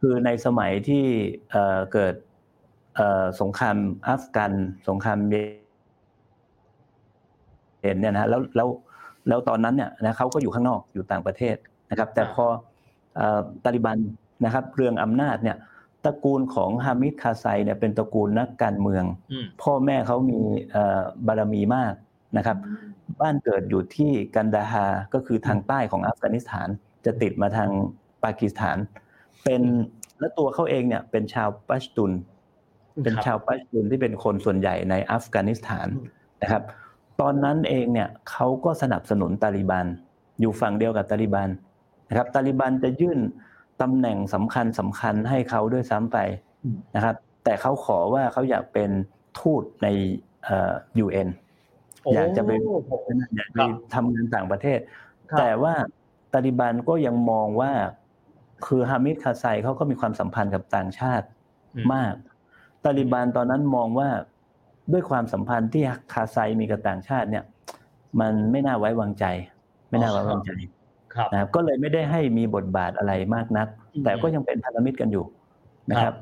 [0.00, 1.04] คือในสมัยที่
[1.50, 2.23] เอ่อเกิดเอ่อ
[3.40, 3.76] สงคราม
[4.08, 4.52] อัฟกัน
[4.88, 5.36] สงครามเย
[7.80, 8.68] เมนเนี่ยนะฮะแล้วแล้ว
[9.28, 11.56] แล้วตอนนั้นเนี่ยนะเขาก็อยู่ข้างนอกอยู่ต่างประเทศ
[11.90, 12.44] นะครับ แต่พอ
[13.16, 13.98] เอ่อตาลิบัน
[14.44, 15.56] นะครับเรืองอำนาจเนี่ย
[16.04, 20.40] ตระกูลของฮามิดคาไซเนี่ยเป็นตระกูลนักการเมืองอืมพ่อแม่เขามี
[20.72, 21.94] เอ่อบารมีมาก
[22.36, 22.56] นะครับ
[23.20, 26.68] บ้านเกิดอยู่ที่กันดาฮาร์ก็คือทางใต้ของอัฟกานิสถาน
[27.06, 27.70] จะติดมาทาง
[28.24, 28.76] ปากีสถาน
[29.44, 29.62] เป็น
[30.20, 32.12] และตัวเขาเองเนี่ยเป็นชาวปัชตุน
[33.02, 36.06] เป็นชาวปัชตุนที่เป็นคนส่วนใหญ่ในอัฟกานิสถานอืม
[36.42, 36.62] นะครับ
[37.20, 39.86] ตอนนั้นเองเนี่ยเขาก็สนับสนุนตาลิบัน
[40.40, 41.48] อยู่ฝั่งเดียวกับตาลิบัน
[42.08, 43.18] นะครับ ตาลิบันจะยื่น
[43.82, 46.18] ตำแหน่งสำคัญสำคัญให้เขาด้วยซ้ำไป
[46.96, 48.90] นะครับ แต่เขาขอว่าเขาอยากเป็น
[49.40, 49.88] ทูตใน
[50.44, 50.72] เอ่อ
[51.04, 51.28] UN
[52.14, 52.92] อยากจะไปโอ้โห
[53.36, 54.78] อยากไปครับทำงานต่างประเทศ
[55.30, 55.74] ครับแต่ว่า
[56.32, 57.72] ตาลิบันก็ยังมองว่า
[58.66, 61.26] คือฮามิดคาไซเขาก็มีความสัมพันธ์กับต่างชาติ
[61.76, 62.14] อืมมาก
[62.84, 64.08] ตาลิบันตอนนั้นมองว่า
[64.92, 67.44] ด้วยความสัมพันธ์ที่คาไซมีกับต่างชาติเนี่ย
[68.20, 69.24] มันไม่น่าไว้วางใจ
[69.90, 70.50] ไม่น่าไว้วางใจ
[71.14, 75.24] ครับนะครับก็เลยไม่ได้ให้มีบทบาทอะไรมากนักอืมแต่ก็ยังเป็นพันธมิตรกันอยู่
[75.90, 76.16] นะคครัรับบ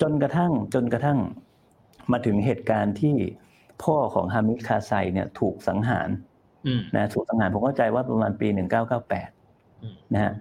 [0.00, 1.18] จนกระทั่งจนกระทั่ง
[2.12, 3.14] มาถึงเหตุการณ์ที่
[3.84, 6.08] พ่อของฮามิดคาไซเนี่ยถูกสังหาร
[6.66, 8.48] อืมนะถูกสังหารผมเข้าใจว่าประมาณปี
[9.14, 10.32] 1998อืมนะฮะ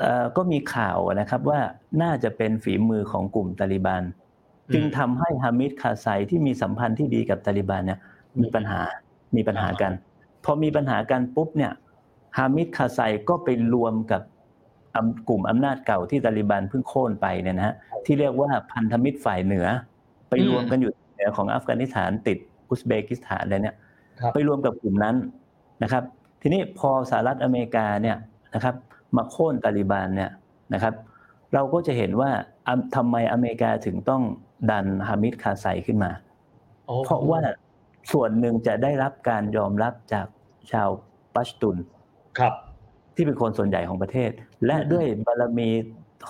[0.00, 1.60] เอ่อก็มีข่าวนะครับว่า
[2.02, 4.02] น่าจะเป็นฝีมือของกลุ่มตาลิบัน
[4.74, 7.98] จึงทำให้ฮามิดคาไซที่มีสัมพันธ์ที่ดีกับตาลิบันเนี่ย
[8.40, 8.80] มีปัญหา
[9.36, 9.92] มีปัญหากัน
[10.44, 11.72] พอมีปัญหากันปุ๊บเนี่ย
[12.36, 14.22] ฮามิดคาไซก็ไปรวมกับ
[14.96, 17.74] อำกลุ่มอำนาจเก่าที่ตาลิบันเพิ่งโค่นไปเนี่ยนะฮะ
[18.06, 19.66] ที่เรียกว่าพันธมิตรฝ่ายเหนือ
[20.28, 23.76] ไปรวมกันอยู่เหนือของอัฟกานิสถานติดอุซเบกิสถานอะไรเนี่ย
[24.20, 25.16] ครับไปรวมกับกลุ่มนั้น
[25.82, 26.04] นะครับ
[26.42, 28.16] ทีนี้พอสหรัฐอเมริกาเนี่ย
[28.54, 28.74] นะครับ
[29.16, 30.30] มาโค่นตาลิบันเนี่ย
[30.74, 30.94] นะครับ
[31.54, 32.44] เราก็จะเห็นว่าอะ
[32.96, 34.22] ทำไมอเมริกาถึงต้อง
[34.70, 36.10] ดันฮามิดคาไซขึ้นมา
[36.86, 37.40] โอ้เพราะว่า
[38.12, 40.26] ส่วนหนึ่งจะได้รับการยอมรับจาก
[40.72, 40.88] ชาว
[41.34, 41.76] ปัชตุน
[42.38, 42.54] ครับ
[43.14, 44.30] ที่เป็นคนส่วนใหญ่ของประเทศ
[44.66, 45.68] และด้วยบารมี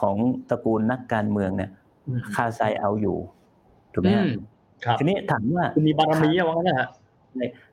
[0.00, 0.16] ของ
[0.50, 1.70] ตระกูลนักการเมืองเนี่ย
[2.06, 3.18] อืมคาไซเอาอยู่
[3.92, 4.30] ถูกไหมอืฮะม
[4.84, 6.88] ครับทีนี้ถามว่าคุณมีบารมีอะว่างั้นนะฮะ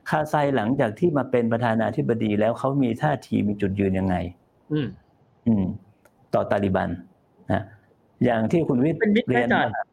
[0.09, 4.15] คาไซหลังจากที่มาเป็นประธานาธิบดีแล้วเขามีท่าทีมีจุดยืนยังไง
[4.71, 4.87] อืม
[5.47, 5.63] อืม
[6.33, 6.89] ต่อตาลิบัน
[7.51, 7.63] นะ
[8.23, 9.85] อย่างที่คุณวิทย์เป็นมิตรไหมเรียนอาจารย์ว่า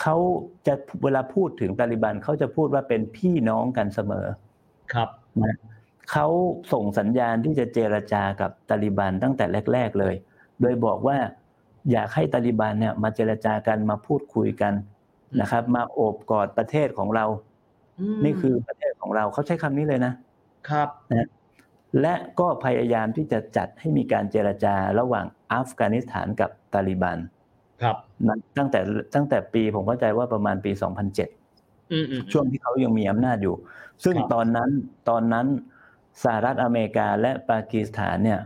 [0.00, 0.16] เขา
[0.66, 4.26] จะเวลาพูดถึงตาลิบันเขาจะพูดว่าเป็นพี่น้องกันเสมอ
[4.92, 5.08] ครับ
[5.42, 5.56] นะ
[6.10, 6.26] เขา
[6.72, 10.14] ส่งสัญญาณที่จะเจรจากับตาลิบันตั้งแต่แรก ๆเลย
[10.60, 11.16] โดยบอกว่า
[11.90, 14.72] อยากให้ตาลิบันเนี่ยมาเจรจากันมาพูดคุยกัน
[15.40, 17.24] นะครับ มาโอบกอดประเทศของเรา
[18.22, 20.12] มนี่คือประเทศของเราเขาใช้คำนี้เลยนะ
[20.70, 20.88] ครับ
[22.00, 27.18] และก็พยายามที่จะจัดให้มีการเจรจาระหว่างอัฟกานิสถานกับตาลิบัน
[27.82, 27.96] ครับ
[28.28, 28.80] นั้นตั้งแต่
[29.14, 30.72] ตั้งแต่ปีผมเข้าใจว่าประมาณปี
[31.30, 33.54] 2007อืมอืมช่วงที่เขายังมีอำนาจอยู่
[34.04, 34.70] ซึ่งครับตอนนั้น
[35.08, 35.46] ตอนนั้น
[36.22, 38.40] สหรัฐอเมริกาและปากีสถานเนี่ย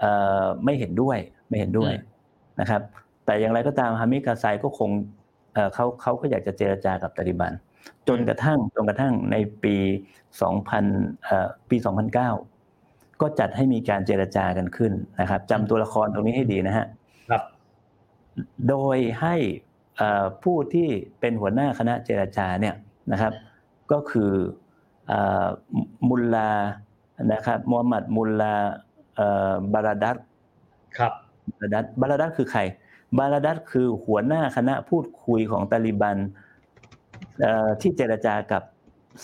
[0.00, 0.12] เอ่
[0.42, 1.18] อไม่เห็นด้วย
[1.48, 1.92] ไม่เห็นด้วย
[2.60, 2.82] นะครับ
[3.24, 4.90] แต่อย่างไรก็ตามฮามิดคาไซก็คง
[5.54, 7.52] เอ่อเขาเขาก็อยากจะเจรจากับตาลิบัน
[8.08, 9.76] จนกระทั่งจนกระทั่งในปี
[10.50, 16.97] 2000เอ่อปี 2009 ก็จัดให้มีการเจรจากันขึ้นนะครับจำตัวละครตรงนี้ให้ดีนะฮะครับ
[18.68, 19.34] โดยให้
[19.96, 20.88] เอ่อผู้ที่
[21.20, 22.74] เป็นหัวหน้าคณะเจรจาเนี่ย
[23.12, 23.32] นะครับ
[23.92, 24.32] ก็คือ
[25.08, 25.46] เอ่อ
[26.08, 26.50] มุลลา
[27.32, 28.54] นะครับมูฮัมหมัดมุลลา
[29.16, 30.16] เอ่อบาราดัต
[30.98, 31.12] ครับ
[31.50, 32.60] บาราดัตบาราดัตคือใคร
[33.18, 36.16] บาราดัตคือหัวหน้าคณะพูดคุยของตาลิบัน
[37.40, 38.62] เอ่อที่เจรจากับ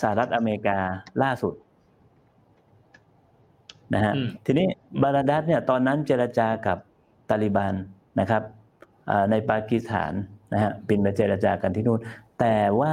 [0.01, 0.77] สหรัฐอเมริกา
[1.23, 1.53] ล่าสุด
[3.93, 4.67] นะฮะอืมทีนี้
[5.01, 6.77] บาราดัตเนี่ยตอนนั้นเจรจากับ
[7.29, 7.73] ตาลิบัน
[8.19, 8.64] นะครับอ่า
[9.31, 10.13] ในปากีสถาน
[10.53, 11.99] นะฮะบินมาเจรจากันที่นู่น
[12.39, 12.91] แต่ว่า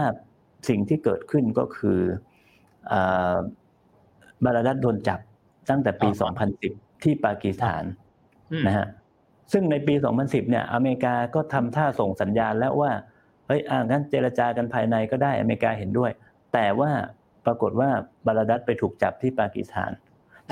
[0.68, 2.00] สิ่งที่เกิดขึ้นก็คือ
[2.92, 3.36] อา
[4.44, 5.20] บาราดัตโดนจับ
[5.70, 6.08] ตั้งแต่ปี
[6.56, 7.82] 2010 ที่ปากีสถาน
[8.52, 8.86] อืมนะฮะ
[9.52, 12.92] ซึ่งในปี 2010 เนี่ย อเมริกาก็ทำท่าส่งสัญญาณแล้วว่า
[13.46, 16.10] เฮ้ยอ่างั้นเจรจากันภายในก็ได้อเมริกาเห็นด้วย
[16.52, 16.90] แต่ว่า
[17.46, 17.90] ปรากฏว่า
[18.26, 19.92] บาราดัตไปถูกจับที่ปากีสถาน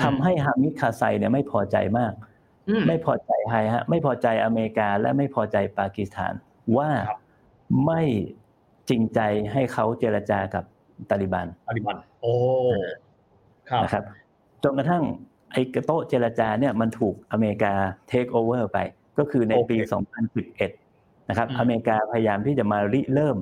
[0.03, 2.30] ทำให้ฮามิดคาไซเนี่ยไม่พอใจมากอืม
[2.87, 6.33] ไม่พอใจใครฮะ ไม่พอใจอเมริกาและไม่พอใจปากีสถาน
[6.77, 7.19] ว่าครับ
[7.85, 8.01] ไม่
[8.89, 9.19] จริงใจ
[9.53, 10.63] ให้เขาเจรจากับ
[11.09, 12.33] ตาลิบันตาลิบัน โอ้
[13.69, 14.03] ครับนะครับ
[14.63, 15.03] จนกระทั่ง
[15.51, 17.73] ไอ้โต๊ะเจรจาเนี่ยมันถูกอเมริกา
[18.07, 18.77] เทคโอเวอร์ไป
[19.17, 23.37] ก็คือในปีโอเค2011 นะครับอืมอเมริกาพยายามที่จะมาริเริ่ม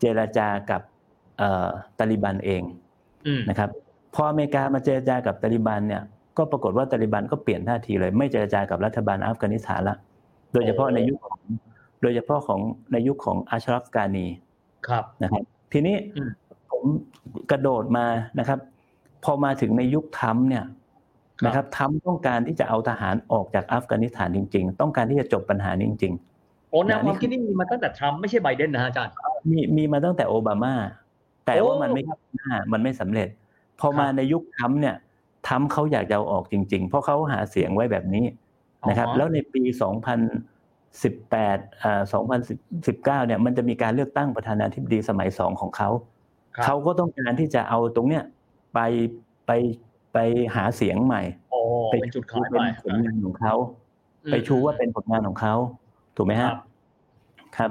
[0.00, 0.82] เจรจากับ
[1.38, 2.62] เอ่อตาลิบันเอง
[3.26, 3.70] อืมนะครับ
[4.14, 6.02] พออเมริกามาเจรจากับตาลิบันเนี่ย
[6.40, 9.96] ก็ปรากฏว่าตาลิบันก็เปลี่ยนท่าทีเลย ไม่เจรจากับรัฐบาลอัฟกานิสถานละ
[10.52, 11.40] โดยเฉพาะในยุคของ
[12.02, 12.60] โดยเฉพาะของ
[12.92, 14.26] ในยุคของอัชรัฟกานี
[14.88, 16.30] ครับนะครับ ทีนี้อืม
[16.70, 16.84] ผม
[17.50, 18.06] กระโดดมา
[18.38, 18.58] นะครับ
[19.24, 26.14] พอมาถึงในยุคทรัมป์เนี่ยครับนะครับทรัมป์ต้องการที่จะเอาทหารออกจากอัฟกานิสถานจริง ๆ ต้องการที่จะจบปัญหานี้จริง
[26.70, 30.74] โอ้แนวนะนี่ความคิดนี่มีมาตั้งแต่ทรัมป์ไม่ใช่ไบเดนนะฮะอาจารย์ๆมีมีมาตั้งแต่โอบามา
[31.46, 33.28] แต่ว่าโอ้มันไม่ก้าวหน้ามันไม่สำเร็จ
[33.80, 34.96] พอครับมาในยุคทรัมป์เนี่ย
[35.46, 38.24] ทรัมป์เขาอยากจะเอาออกจริง ๆ เพราะเขาหาเสียงไว้แบบนี้
[38.88, 39.62] นะครับอ๋อแล้วในปี
[40.62, 42.02] 2018อ่า
[43.02, 45.90] 2019 เนี่ย มันจะมีการเลือกตั้งประธานาธิบดีสมัยสองของเขา
[46.56, 48.24] ครับเขาก็ต้องการที่จะเอาตรงเนี้ย
[48.74, 48.80] ไป
[49.46, 49.50] ไป
[50.12, 50.18] ไป
[50.54, 51.60] หาเสียงใหม่โอ้
[51.90, 53.54] ไปเป็นจุดชูขายเป็ไปนผลงานของเขา
[54.24, 55.54] อืมไปชูว่าเป็นผลงานของเขา
[56.16, 56.56] ถูกไหมครัฮะบ
[57.56, 57.70] ครับ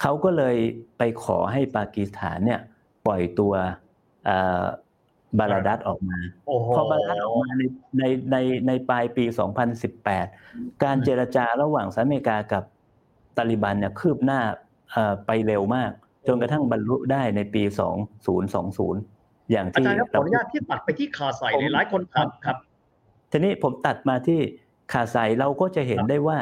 [0.00, 0.56] เขาก็เลย
[0.98, 2.60] ไปขอให้ปากีสถานเนี่ย
[3.06, 3.52] ปล่อยตัว
[4.24, 4.64] เอ่อ
[5.38, 7.62] บาราดัตออกมาโอ้โหพอบาราดัตออกมาใน
[7.98, 9.24] ในในในปลายปี
[10.04, 12.62] 2018 การเจรจาระหว่างสหรัฐอเมริกากับ
[13.36, 14.40] ตาลิบันเนี่ยคืบหน้า
[14.92, 15.90] เอ่อไปเร็วมาก
[16.26, 17.62] จนกระทั่งบรรลุได้ในปี
[18.36, 22.56] 2020 อย่างอาที่จารย์ครับขออนุญาตที่ตัดไปที่คาไซเลยหลายคนถามครับ
[23.30, 24.40] ทีนี้ผมตัดมาที่
[24.92, 26.38] คาไซเราก็จะเห็นครับได้ว่า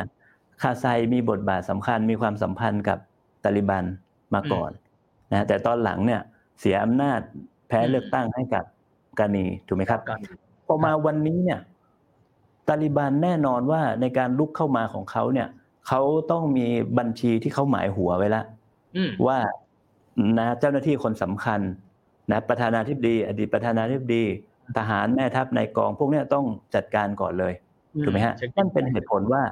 [0.62, 2.98] คาไซมีบทบาทสำคัญมีความสัมพันธ์กับ
[3.44, 3.84] ตาลิบัน
[4.34, 4.70] มาก่อน
[5.32, 6.20] นะแต่ตอนหลังเนี่ย
[6.60, 7.20] เสียอำนาจ
[7.68, 8.64] แพ้อืมเลือกตั้งให้กับ
[9.18, 10.18] กานีถูกไหมครับกัน
[10.66, 11.60] พอมาวันนี้เนี่ย
[12.68, 15.48] ตาลิบันแน่นอนว่าในการลุกเข้ามาของเขาเนี่ย
[15.88, 16.00] เขา
[16.30, 16.66] ต้องมี
[16.98, 18.44] บัญชีที่เขาหมายหัวไว้แล้ว
[18.96, 19.38] อืมว่า
[20.38, 21.60] นะเจ้าหน้าที่คนสำคัญ
[22.32, 24.24] นะประธานาธิบดี อดีตประธานาธิบดี
[24.78, 26.44] ทหารแม่ทัพนายกอง พวกเนี้ยต้อง
[26.74, 27.52] จัดการก่อนเลย
[28.04, 29.42] ถูกไหมฮะช็คนั่นเป็นเหตุผลว่า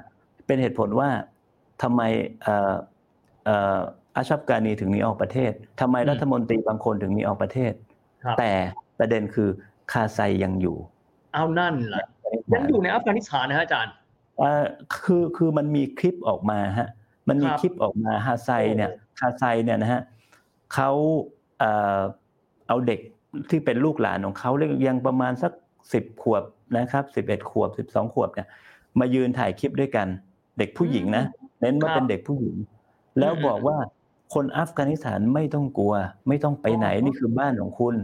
[0.46, 1.08] เป็นเหตุผลว่า
[1.82, 2.02] ทำไม
[2.42, 2.74] เอ่อ
[3.44, 3.78] เอ่อ
[4.16, 7.72] อาชับกานีถึงหนีออกประเทศทำไมรัฐมนตรีบางคนถึงหนีออกประเทศ
[8.24, 8.52] ครับแต่
[8.98, 9.48] ประเด็นคือ
[9.92, 10.76] คาไซยังอยู่
[11.34, 12.06] เอานั่นแหละ
[12.54, 13.92] ยังอยู่ในอัฟกานิสถานนะฮะอาจารย์
[14.38, 14.64] เอ่อ
[15.04, 16.88] คือคือมันมีคลิปออกมาฮะ
[17.28, 20.00] มันมีครับคลิปออกมาฮาไซเนี่ยโอ้ฮาไซเนี่ยนะฮะ
[20.74, 20.90] เขา
[21.58, 22.00] เอ่อ
[22.68, 23.00] เอาเด็ก
[23.50, 25.52] ที่เป็นลูกหลานของเขาเรียกยังประมาณสัก
[25.92, 26.42] สิบขวบ
[26.76, 28.48] นะครับสิบเอ็ดขวบสิบสองขวบเนี่ย
[29.00, 30.06] มายืนถ่ายคลิปด้วยกัน
[30.58, 31.24] เด็กผู้หญิงนะ
[31.60, 32.56] เน้นว่าครับเป็นเด็กผู้หญิง
[33.18, 33.76] แล้วอืมบอกว่า
[34.34, 35.94] คนอัฟกานิสถานไม่ต้องกลัว
[36.28, 37.94] ไม่ต้องไปไหนอ๋อนี่คือบ้านของคุณ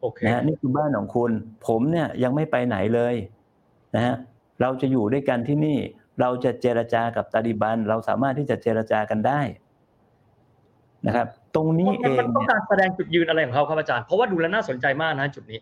[0.00, 1.30] โอเคนะฮะนี่คือบ้านของคุณ
[1.66, 3.14] ผมเนี่ยยังไม่ไปไหนเลย
[3.94, 4.14] นะฮะ
[4.60, 5.78] เราจะอยู่ด้วยกันที่นี่
[6.20, 9.40] เราจะเจรจากับตาลิบัน เราสามารถที่จะเจรจากันได้
[11.06, 15.58] นะครับ ตรงนี้เอมันงต้องเนี่ยการแสดงจุดยืนอะไรของเขาครับอาจารย์เพราะว่าดูแล้วน่าสนใจมากนะจุดนี้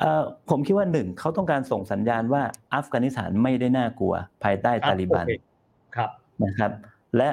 [0.00, 2.42] เอ่อผมคิดว่าหนึ่งเขาต้องการส่งสัญญาณว่า
[2.74, 5.32] อัฟกานิสถานไม่ได้น่ากลัว ภายใต้ตาลิบันโอเค
[5.96, 6.10] ครับ
[6.44, 6.70] นะครับ
[7.16, 7.28] และ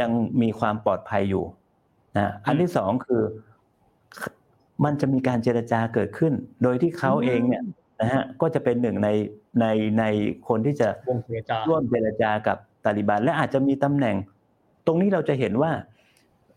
[0.00, 0.10] ยัง
[0.42, 1.44] มีความปลอดภัยอยู่
[2.16, 3.22] นะอันที่สองคือ
[4.84, 7.62] มันจะมีการเจรจาเกิดขึ้น โดยที่เขาเองเนี่ย
[8.00, 9.08] นะฮะก็จะเป็นหนึ่งใน
[9.60, 9.66] ใน
[9.98, 10.04] ใน
[10.48, 14.16] คนที่จะวงเจรจาร่วมเจรจากับตาลิบัน และอาจจะมีตำแหน่ง
[14.86, 15.72] ตรงนี้เราจะเห็นว่า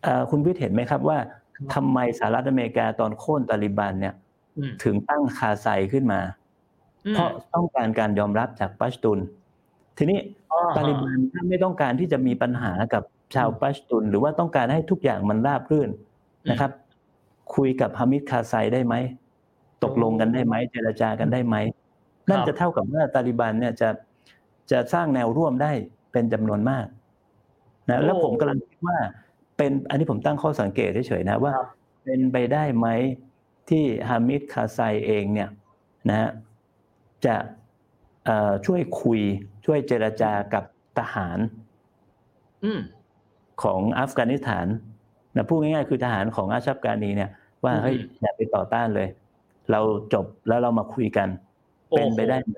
[0.03, 1.17] เอ่อคุณวิทย์เห็นไหมครับว่า
[1.73, 4.13] ทำไมสหรัฐอเมริกาตอนโค่นตาลิบันเนี่ย
[4.57, 6.21] อืมถึงตั้งคาไซขึ้นมา
[7.05, 9.19] อืมเพราะต้องการการยอมรับจากปัชตุน
[9.97, 10.19] ทีนี้
[10.51, 13.03] อ่ฮะตาลิบันถ้าไม่ต้องการที่จะมีปัญหากับ
[13.35, 15.89] ชาวปัชตุน หรือว่าต้องการให้ทุกอย่างมันราบรื่น
[16.49, 16.71] นะครับ
[17.55, 18.95] คุยกับฮามิดคาไซได้ไหม
[19.83, 21.55] ตกลงกันได้ไหมเจรจากันได้ไหม
[22.29, 23.89] นั่นจะเท่ากับว่าตาลิบันเนี่ยจะ
[24.71, 25.71] จะสร้างแนวร่วมได้
[26.11, 26.85] เป็นจำนวนมาก
[27.89, 28.97] นะแล้วผมกำลังคิดว่า
[29.57, 31.67] เป็นอันนี้ผมตั้งข้อสังเกตเฉยๆนะว่าครับ
[32.03, 32.87] เป็นไปได้ไหม
[33.69, 35.49] ที่ฮามิดคาไซเองเนี่ย
[36.09, 36.29] นะฮะ
[37.25, 37.35] จะ
[38.25, 39.21] เอ่อช่วยคุย
[39.65, 40.63] ช่วยเจรจากับ
[40.97, 41.39] ทหาร
[42.63, 42.79] อืม
[43.63, 44.67] ของอัฟกานิสถาน
[45.35, 47.29] นะพูดง่ายๆคือทหารของอาชับกานีเนี่ย
[47.63, 49.07] ว่าอืมเฮ้ยอย่าไปต่อต้านเลย
[49.71, 49.79] เรา
[50.13, 51.29] จบแล้วเรามาคุยกัน
[51.89, 52.57] โอ้โหเป็นไปได้ไหม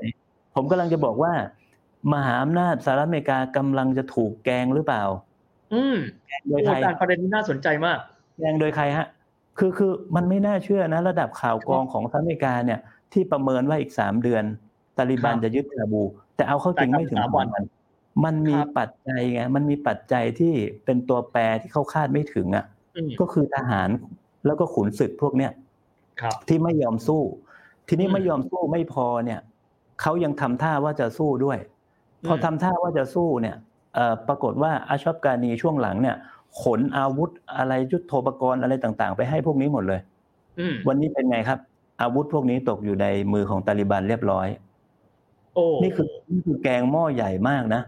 [0.55, 1.33] ผมกำลังจะบอกว่า
[2.13, 5.03] มหาอำนาจสหรัฐอเมริกากำลังจะถูกแกงหรือเปล่า
[5.73, 5.95] อืม
[6.27, 7.97] แกงโดยโอ้ใครอาจารย์ประเด็นนี้น่าสนใจมาก
[8.39, 9.07] แกงโดยใครฮะ
[9.57, 12.79] คือคือมันไม่น่าเชื่อนะ ระดับข่าวกรองของสหรัฐอเมริกาเนี่ย
[13.13, 14.43] ที่ประเมินว่าอีกสามเดือน
[14.97, 16.03] ตาลิบันครับจะยึดคาบู
[16.35, 17.65] แต่เอาเข้าจริงแต่ไม่ถึงสามวันมัน
[18.25, 20.53] มันมีครับปัจจัยไง มันมีปัจจัยที่
[20.85, 23.89] เป็นตัวแปรที่เขาคาดไม่ถึงอะอืมก็คือทหาร
[24.45, 25.51] แล้วก็ขุนศึกพวกเนี้ย
[26.21, 27.21] ครับที่ไม่ยอมสู้
[27.87, 29.39] ทีนี้อืมไม่ยอมสู้ไม่พอเนี่ย
[30.01, 31.57] เขายังทำท่าว่าจะสู้ด้วย
[32.27, 33.55] พออืมทำท่าว่าจะสู้เนี่ย
[33.95, 36.15] เอ่อปรากฏว่าอาชอบกานีช่วงหลังเนี่ย
[36.61, 39.99] ขนอาวุธอะไรยุทโธปกรณ์อะไรต่าง ๆ ไปให้พวกนี้หมดเลย
[40.59, 41.59] อืมวันนี้เป็นไงครับ
[42.01, 44.47] อาวุธพวกนี้ตกอยู่ในมือของตาลิบันเรียบร้อย
[45.53, 47.81] โอ้นี่คือนี่คือแกงหม้อใหญ่มากนะ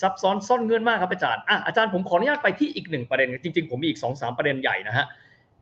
[0.00, 5.06] ซับซ้อนซ่อนเงื่อนมากครับอาจารย์อะอาจารย์ผมขออนุญาตไปที่อีกหนึ่งประเด็นจริงๆผมมีอีกสองสามประเด็นใหญ่นะฮะ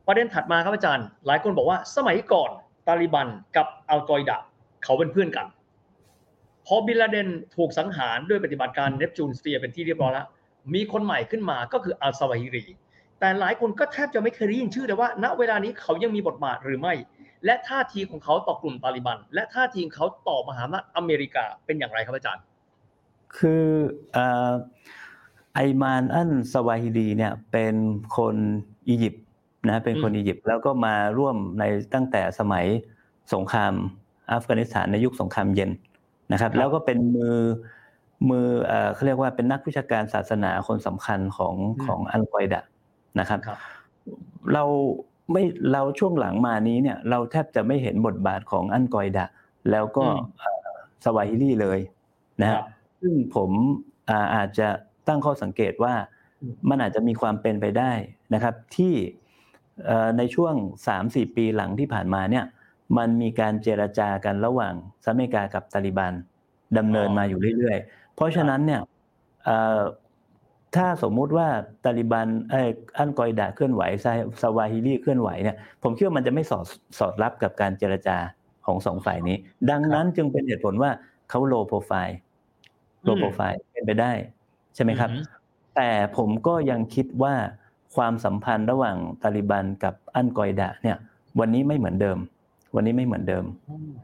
[0.06, 2.50] ประเด็นถัดมาครับอาจารย์ หลายคนบอกว่าสมัยก่อน
[2.88, 4.36] ตาลีบันกับอัลกออิดะ
[4.84, 5.46] เขาเป็นเพื่อนกัน
[6.66, 10.26] พอบินลาเดนถูกสังหารด้วยปฏิบัติการ Neptune Spear เป็นที่เรียบร้อยแล้ว
[10.74, 12.64] มีคนใหม่ขึ้นมาก็คืออัลซาวาฮิรี
[13.20, 16.94] แต่หลายคนก็แทบจะไม่เคยได้ยินชื่อเลยว่า ณเวลานี้เขายังมีบทบาทหรือไม่
[17.44, 22.44] และท่าทีของเขาต่อกลุ่มตาลีบัน และท่าทีของเขาต่อมหาอำนาจอเมริกาเป็นอย่างไรครับอาจารย์
[23.36, 23.66] คือ
[24.16, 24.18] อ
[25.54, 27.74] ไอมานอันสวาฮิดีเนี่ยเป็น
[28.16, 28.36] คน
[28.88, 29.21] อียิปต์
[29.68, 32.64] นะเป็นคนอืมอียิปต์แล้วก็มาร่วมในตั้งแต่สมัย
[33.34, 33.72] สงคราม
[34.32, 35.70] อัฟกานิสถานในยุคสงครามเย็น
[36.32, 37.36] นะครับ แล้วก็เป็นมือ
[38.28, 42.60] มือเอ่อเขาเรียกว่าเป็นนักวิชาการศาสนาคนสำคัญของอืมของอัลกออิดะ
[43.20, 43.58] นะครับครับ
[44.52, 44.64] เรา
[45.32, 45.42] ไม่
[45.72, 49.26] เราช่วงหลังมานี้เนี่ย เราแทบจะไม่เห็นบทบาทของอันกออิดะ
[49.70, 50.68] แล้วก็อืมเอ่อ
[51.04, 51.80] สวาฮิลีเลย
[52.42, 52.64] นะคครัรับบ
[53.00, 53.50] ซึ่งผม
[54.08, 54.68] อ่าอาจจะ
[55.08, 55.94] ตั้งข้อสังเกตว่า
[56.40, 57.92] อืมมันอาจจะมีความเป็นไปได้
[58.34, 59.21] นะครับ ที่เอ่อ
[60.18, 60.54] ในช่วง
[60.96, 62.44] 3-4 ปีหลังที่ผ่านมาเนี่ย
[62.98, 66.12] มันมีการเจรจากันระหว่างสหรัฐอเมริกากับตาลีบัน
[66.78, 68.80] ดำเนินมาอยู่เรื่อยๆ เพราะฉะนั้นเนี่ย
[69.44, 69.80] เอ่อ
[70.76, 71.48] ถ้าสมมุติว่า
[71.84, 72.68] ตาลีบันเอย
[72.98, 74.12] อัลกออิดะเคลื่อนไหวซา
[74.42, 76.64] ซาวาฮิรีเคลื่อนไหวเนี่ยผมคิดว่ามันจะไม่สอด
[76.98, 78.16] สอดรับกับการเจรจา
[78.66, 79.36] ของสองฝ่ายนี้
[79.70, 80.90] ดังนั้นจึงเป็นเหตุผลว่า
[81.30, 82.18] เขาโลโปรไฟล์
[83.04, 84.12] โลโปรไฟล์เป็นไปได้
[84.74, 85.24] ใช่ไหมครับอืม
[85.76, 87.34] แต่ผมก็ยังคิดว่า
[87.96, 90.96] ความสัมพันธ์ระหว่างตาลิบันกับอันกออิดะเนี่ย
[91.40, 92.18] วันนี้ไม่เหมือนเดิม
[92.74, 93.44] วันนี้ไม่เหมือนเดิม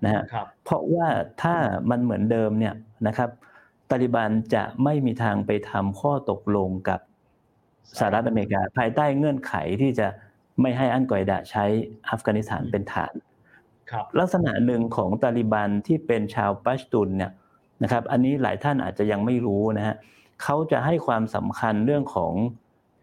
[0.05, 1.07] นะฮะครับเพราะว่า
[1.43, 1.55] ถ้า
[1.91, 2.74] มันเหมือนเดิมเนี่ย
[3.07, 3.30] นะครับ
[3.91, 7.01] ตาลิบันจะไม่มีทางไปทำข้อตกลงกับ
[7.99, 10.07] สหรัฐอเมริกา ภายใต้เงื่อนไขที่จะ
[10.61, 11.64] ไม่ให้อันกออิดะใช้
[12.11, 13.14] อัฟกานิสถานเป็นฐาน
[13.91, 17.32] ครับลักษณะหนึ่งของตาลิบันที่เป็นชาวปัชตุนเนี่ย
[17.82, 19.97] นะครับ อันนี้หลายท่านอาจจะยังไม่รู้นะฮะ
[20.43, 22.32] เขาจะให้ความสำคัญเรื่องของ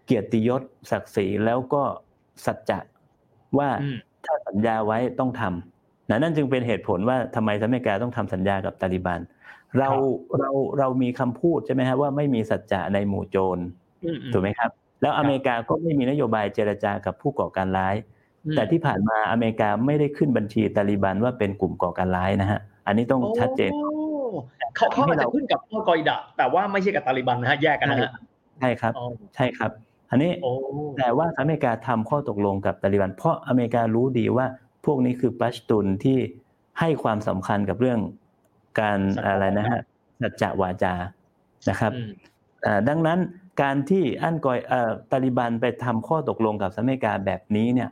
[0.05, 1.83] เกียรติยศศักดิ์ศรีแล้วก็
[2.45, 2.79] สัจจะ
[3.57, 9.19] ว่าอืมถ้าสัญญาไว้ต้องทำนะนั่นจึงเป็นเหตุผลว่าทำไมสหรัฐอเมริกาต้องทำสัญญากับตาลิบัน
[9.79, 9.89] เรา
[10.39, 10.49] เรา
[10.79, 13.57] เรามีคำพูดใช่ไหมฮะว่าไม่มีสัจจะในหมู่โจร
[14.03, 14.69] อืมอืมถูกไหมครับ
[15.01, 17.95] แล้วอเมริกาก็ไม่มีนโยบายเจรจากับผู้ก่อการร้าย
[18.55, 23.71] แต่ที่ผ่านมาอเมริกาไม่ได้ขึ้นบัญชีตาลิบันว่าเป็นกลุ่มก่อการร้ายนะฮะอันนี้ต้องโอ้ชัดเจน
[24.75, 28.11] เขาเขาอาจให้จะเราขึ้นกับอัลกออิดะแต่ว่าไม่ใช่กับตาลิบันนะฮะแยกกันนะฮะ
[28.59, 29.71] ใช่ครับอ๋อใช่ครับ
[30.09, 30.53] อันนี้โอ้
[30.97, 34.45] แต่ว่าอเมริกาทำข้อตกลงกับตาลิบัน เพราะอเมริการู้ดีว่า
[34.85, 36.17] พวกนี้คือปัชตุนที่
[36.79, 37.99] ให้ความสำคัญกับเรื่อง
[38.79, 39.79] การอะไรนะฮะ
[40.21, 40.93] สัจจะวาจา
[41.69, 42.09] นะครับอืม
[42.65, 43.19] อ่าดังนั้น
[43.61, 47.89] การที่อันกอยเอ่อตาลิบันไปทำข้อตกลงกับสหรัฐอเมริกาแบบนี้เนี่ย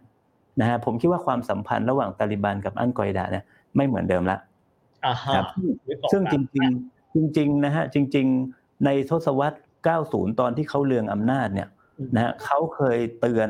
[0.60, 3.44] นะฮะผมคิดว่าความสัมพันธ์ระหว่างตาลิบันกับอันกอยดะเนี่ย
[3.76, 4.38] ไม่เหมือนเดิมละ
[5.06, 5.46] อ่าฮะครับ
[5.88, 9.58] นึกออกซึ่งละจริง ๆ จริง ๆ นะฮะจริง ๆ ในทศวรรษ
[9.98, 11.68] 90 ตอนที่เขาเลืองอำนาจเนี่ย
[12.16, 13.50] นะฮะเขาเคยเตือน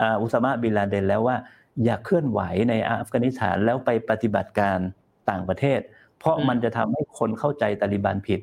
[0.00, 1.36] อ่าอุสามะบินลาเดนแล้วว่า
[1.84, 4.78] อย่าเคลื่อนไหวในอัฟกานิสถานแล้วไปปฏิบัติการ
[5.30, 5.80] ต่างประเทศ
[6.18, 8.40] เพราะมันจะทำให้คนเข้าใจตาลิบันผิด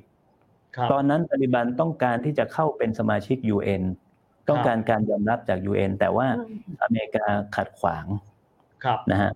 [0.76, 3.84] ครับตอนนั้นตาลิบันต้องการที่จะเข้าเป็นสมาชิก UN
[4.50, 6.28] ต้องการการยอมรับจาก UN แต่ว่า
[6.84, 7.26] อเมริกา
[7.56, 8.06] ขัดขวาง
[8.84, 9.32] ครับนะฮะ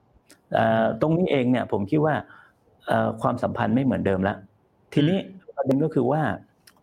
[0.54, 2.16] เอ่อตรงนี้เองเนี่ยผมคิดว่า
[2.88, 4.38] เอ่อความสัมพันธ์ไม่เหมือนเดิมแล้ว
[4.94, 5.18] ทีนี้
[5.56, 6.22] ประเด็นก็คือว่า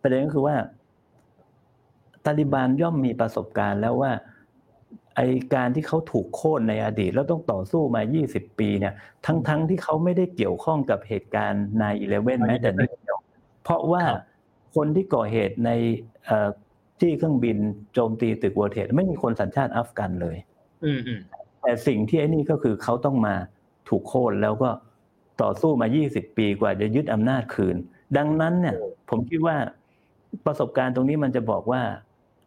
[0.01, 0.55] ประเด็นก็คือว่า
[2.25, 4.11] ตาลิบันย่อมมีประสบการณ์แล้วว่า
[5.15, 5.21] ไอ
[5.55, 8.01] การที่เขาถูกโค่นในอดีต แล้วต้องต่อสู้มา
[8.31, 8.93] 20 ปีเนี่ย
[9.25, 13.17] ทั้งๆที่เขาไม่ได้เกี่ยวข้องกับเหตุการณ์ใน11แม้แต่นิดเดียว
[13.63, 14.21] เพราะว่าครับ
[14.75, 15.71] คนที่ก่อเหตุใน
[16.25, 16.49] เอ่อ
[16.99, 17.57] ที่เครื่องบิน
[17.93, 20.37] โจมตีตึกวอร์เทดไม่มีคนสัญชาติอัฟกันเลย
[20.85, 21.19] อืมอืม
[21.61, 23.35] แต่สิ่งที่ไอ้นี่ก็คือเขาต้องมา
[23.89, 24.69] ถูกโค่นแล้วก็
[25.41, 27.75] ต่อสู้มา 20 ปีกว่าจะยึดอำนาจคืน
[28.17, 28.75] ดังนั้นเนี่ย
[29.09, 29.55] ผมคิดว่า
[30.45, 31.81] ประสบการณ์ตรงนี้มันจะบอกว่า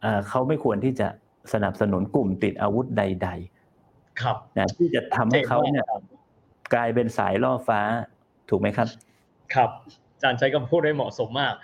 [0.02, 1.08] เอ่อเขาไม่ควรที่จะ
[1.52, 3.30] สนับสนุนกลุ่มติดอาวุธใด
[4.20, 5.86] ครับๆนะที่จะทำให้เขาเนี่ย
[6.74, 7.80] กลายเป็นสายล่อฟ้า
[8.50, 8.88] ถูกไหมครับ
[9.54, 9.70] ครับ
[10.14, 11.54] อาจารย์ใช้คำพูดได้เหมาะสมมาก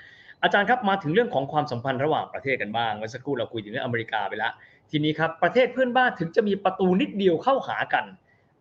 [0.42, 4.52] อาจารย์ครับมาถึงเรื่องของความสัมพันธ์ระหว่างประเทศกันบ้างเมื่อสักครู่เราคุยถึงเรื่องอเมริกาไปแล้ว
[4.90, 8.04] ทีนี้ครับประเทศเพื่อนบ้านถึงจะมีประตูนิดเดียวเข้าหากัน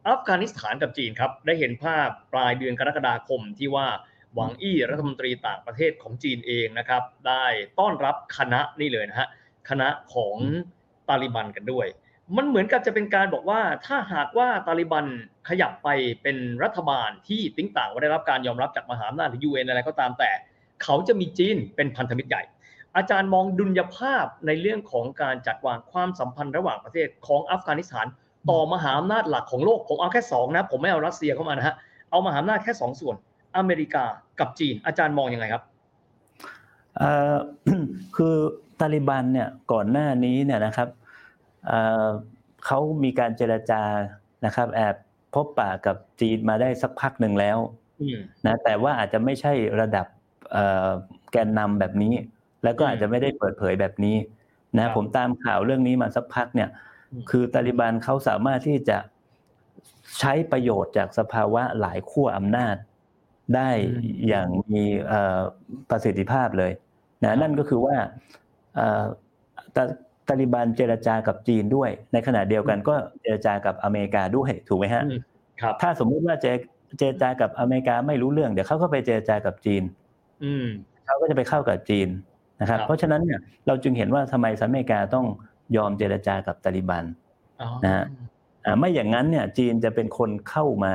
[0.07, 3.87] อัฟกานิสถานกับจีนครับ ได้เห็นภาพปลายเดือนกรกฎาคมที่ว่า
[4.35, 7.45] หวังอี้รัฐมนตรีต่างประเทศของจีนเองนะครับ ได้
[7.79, 9.27] ต้อนรับคณะนี่เลยนะฮะ
[9.69, 10.35] คณะของ
[11.09, 11.87] ตาลิบันกันด้วย
[12.37, 15.05] มันเหมือนกับจะเป็นการบอกว่าถ้าหากว่าตาลิบัน
[15.49, 15.89] ขยับไป
[16.23, 20.31] เป็นรัฐบาลที่ติ้งต่างว่าได้รับการยอมรับจากมหาอำนาจหรือยูเอ็นอะไรก็ตามแต่
[20.83, 22.43] เขาจะมีจีนเป็นพันธมิตรใหญ่
[22.95, 28.07] อาจารย์มองดุลยภาพในเรื่องของการจัดวางความสัมพันธ์ระหว่างประเทศของอัฟกานิสถาน
[28.49, 31.75] ต่อมหาอำนาจหลักของโลกผมเอาแค่สองนะผมไม่เอารัสเซียเข้ามานะฮะ
[32.11, 33.15] เอามหาอำนาจแค่สองส่วน
[33.57, 34.05] อเมริกา
[34.39, 35.63] กับจีน อาจารย์มองยังไงครับ
[36.97, 37.35] เอ่อ
[38.15, 38.35] คือ
[38.79, 40.89] ตาลิบันเนี่ยก่อนหน้านี้เนี่ยนะครับ
[41.67, 42.07] เอ่อ
[42.65, 43.83] เขามีการเจรจา
[44.45, 44.95] นะครับ แอบ
[45.33, 47.57] พบปะกับจีนมาได้สักพักหนึ่งแล้ว
[48.01, 50.07] อืมนะแต่ว่าอาจจะไม่ใช่ระดับ
[50.51, 50.89] เอ่อ
[51.31, 52.13] แกนนำแบบนี้
[52.63, 54.15] แล้วก็อาจจะไม่ได้เปิดเผยแบบนี้
[54.77, 56.69] ครันะบผมตามข่าวเรื่องนี้มาสักพักเนี่ย
[57.11, 58.97] อืมคือตาลิบันเขาสามารถที่จะ
[60.19, 62.75] ใช้ประโยชน์จากสภาวะหลายขั้วอำนาจ
[63.55, 63.69] ได้
[64.27, 65.39] อย่างมีเอ่อ
[65.89, 66.71] ประสิทธิภาพเลย
[67.23, 68.46] นะนั่นก็คือว่าเอ่อ
[69.75, 69.83] ตา
[70.27, 75.19] ตาลิบันเจรจากับจีนด้วย ในขณะเดียวกันก็เจรจากับอเมริกาด้วยถูกไหมฮะอืม
[75.61, 76.47] ครับ ถ้าสมมุติว่าเจ
[76.97, 79.83] เจรจากับอเมริกาไม่รู้เรื่องเดี๋ยวเขาก็ไปเจรจากับจีน
[80.43, 80.65] อืม
[81.05, 82.07] เขาก็จะไปเข้ากับจีน
[82.61, 85.25] นะครับครับ เพราะฉะนั้นเนี่ยเราจึงเห็นว่าทำไมสหรัฐอเมริกาต้อง
[85.77, 87.05] ยอมเจรจากับตาลิบัน
[87.61, 88.05] อ๋อนะฮะ
[88.65, 90.93] อ่าไม่อย่างนั้นเนี่ยจีนจะเป็นคนเข้ามา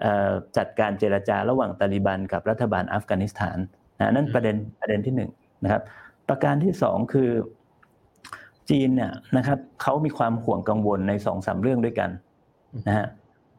[0.00, 3.58] เอ่อจัดการเจรจาระหว่างตาลิบันกับรัฐบาลอัฟกานิสถาน
[3.98, 5.30] นะนั่นประเด็นประเด็นที่หนึ่ง
[5.64, 5.82] นะครับ
[6.32, 7.30] ประการที่สองคือ
[8.70, 12.10] จีนเนี่ยนะครับเขามีความห่วงกังวลในสองสามเรื่องด้วยกัน
[12.86, 13.06] นะฮะ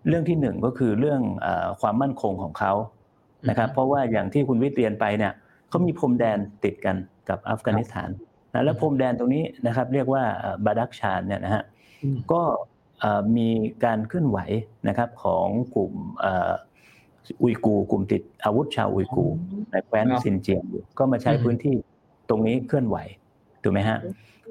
[0.07, 2.74] เรื่องที่หนึ่งก็คือเรื่องเออความมั่นคงของเขา
[3.49, 5.34] นะครับ เพราะว่าอย่างที่คุณวิทย์เรียนไปเนี่ย
[5.69, 6.95] เขามีพรมแดนติดกัน
[7.30, 8.09] กับอัฟกานิสถาน
[8.53, 11.63] นะแล้วพรมแดนตรงนี้นะครับ เรียกว่าเอ่อบาดักชานเนี่ยนะฮะ
[12.03, 12.41] อืมก็
[12.99, 13.49] เอ่อมี
[13.86, 14.38] การเคลื่อนไหว
[14.88, 16.51] นะครับของกลุ่มเอ่อ
[17.41, 19.36] อุยกูร์กลุ่มติดอาวุธชาวอุยกูร์
[19.71, 21.76] ในแคว้นครับซินเจียงอยู่ก็มาใช้อืมพื้นที่
[22.30, 22.97] ตรงนี้เคลื่อนไหว
[23.63, 23.99] ถูกไหมฮะ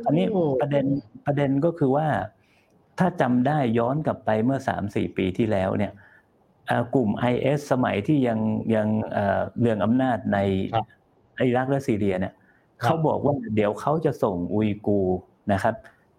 [0.06, 0.84] อันนี้โอ้ประเด็น
[1.26, 2.08] ประเด็นก็คือว่า
[2.98, 5.92] ถ้าจำได้ย้อนกลับไปเมื่อสามสี่ปีที่แล้วเนี่ย
[6.66, 8.38] เอ่อกลุ่ม IS สมัยที่ยัง
[8.74, 10.38] ยังเอ่อเรื่องอำนาจใน
[10.74, 10.84] ครับ
[11.38, 12.34] อิรักและซีเรียเนี่ย
[12.82, 15.18] ครับเขาบอกว่าเดี๋ยวเขาจะส่งอุยกูร์
[15.52, 15.74] นะครับ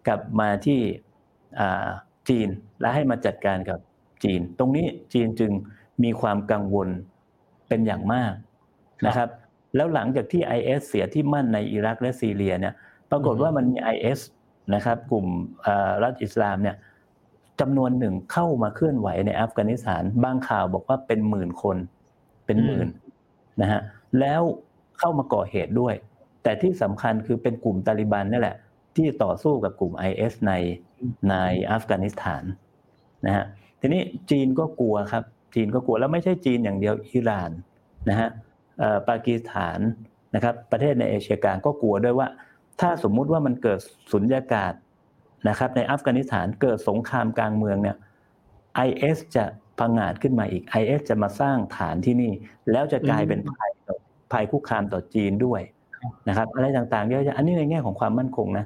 [0.08, 0.80] กลับมาที่
[1.60, 1.88] อ่า
[2.30, 2.47] จีน
[2.80, 3.80] และให้มาจัดการกับ
[4.24, 5.51] จีน ตรงนี้จีนจึง
[6.04, 6.89] มีความกังวล
[7.68, 8.34] เป็นอย่างมาก
[9.08, 9.30] นะครับ
[9.76, 12.74] แล้วหลังจากที่ IS เสียที่มั่นในอิรักและซีเรียเนี่ย
[13.11, 14.19] ปรากฏว่ามันมี IS
[14.76, 15.26] นะครับกลุ่ม
[15.63, 16.76] เอ่อรัฐอิสลามเนี่ย
[17.59, 21.78] จำนวนหนึ่งเข้ามาเคลื่อนไหวในอัฟกานิสถานบางข่าวบอกว่าเป็นหมื่นคน
[22.45, 22.88] เป็นหมื่น
[23.61, 23.82] นะฮะ
[24.19, 24.41] แล้ว
[24.99, 25.95] เข้ามาก่อเหตุด้วย
[26.43, 28.55] แต่ที่สำคัญคือเป็นกลุ่มตาลิบันนี่แหละ
[28.95, 30.53] ที่ต่อสู้กับกลุ่ม IS ใน
[31.30, 31.36] ใน
[31.71, 32.43] อัฟกานิสถาน
[33.26, 33.45] นะฮะ
[33.80, 35.24] ทีนี้จีนก็กลัวครับ
[35.55, 37.51] จีนก็กลัวแล้วไม่ใช่จีนอย่างเดียวอิหร่าน
[38.09, 38.53] นะฮะเอ่อ
[39.09, 39.80] ปากีสถาน
[40.36, 42.28] นะครับประเทศในเอเชียกลางก็กลัวด้วยว่า
[42.82, 43.80] ถ้าสมมุติว่ามันเกิด
[44.11, 44.74] สุญญากาศ
[45.49, 47.97] นะครับในอัฟกานิสถานเกิดสงครามกลางเมืองเนี่ย
[48.88, 49.45] IS จะ
[49.80, 52.32] พังงาดขึ้นมาอีก IS จะมาสร้างฐานที่นี่
[52.71, 53.97] แล้วจะกลายเป็นภัยต่อ
[54.32, 55.61] ภัยคุกคามต่อจีนด้วย
[56.28, 58.65] นะครับ อะไรต่างๆเยอะแยะอันนี้ในแง่ของความมั่นคงนะ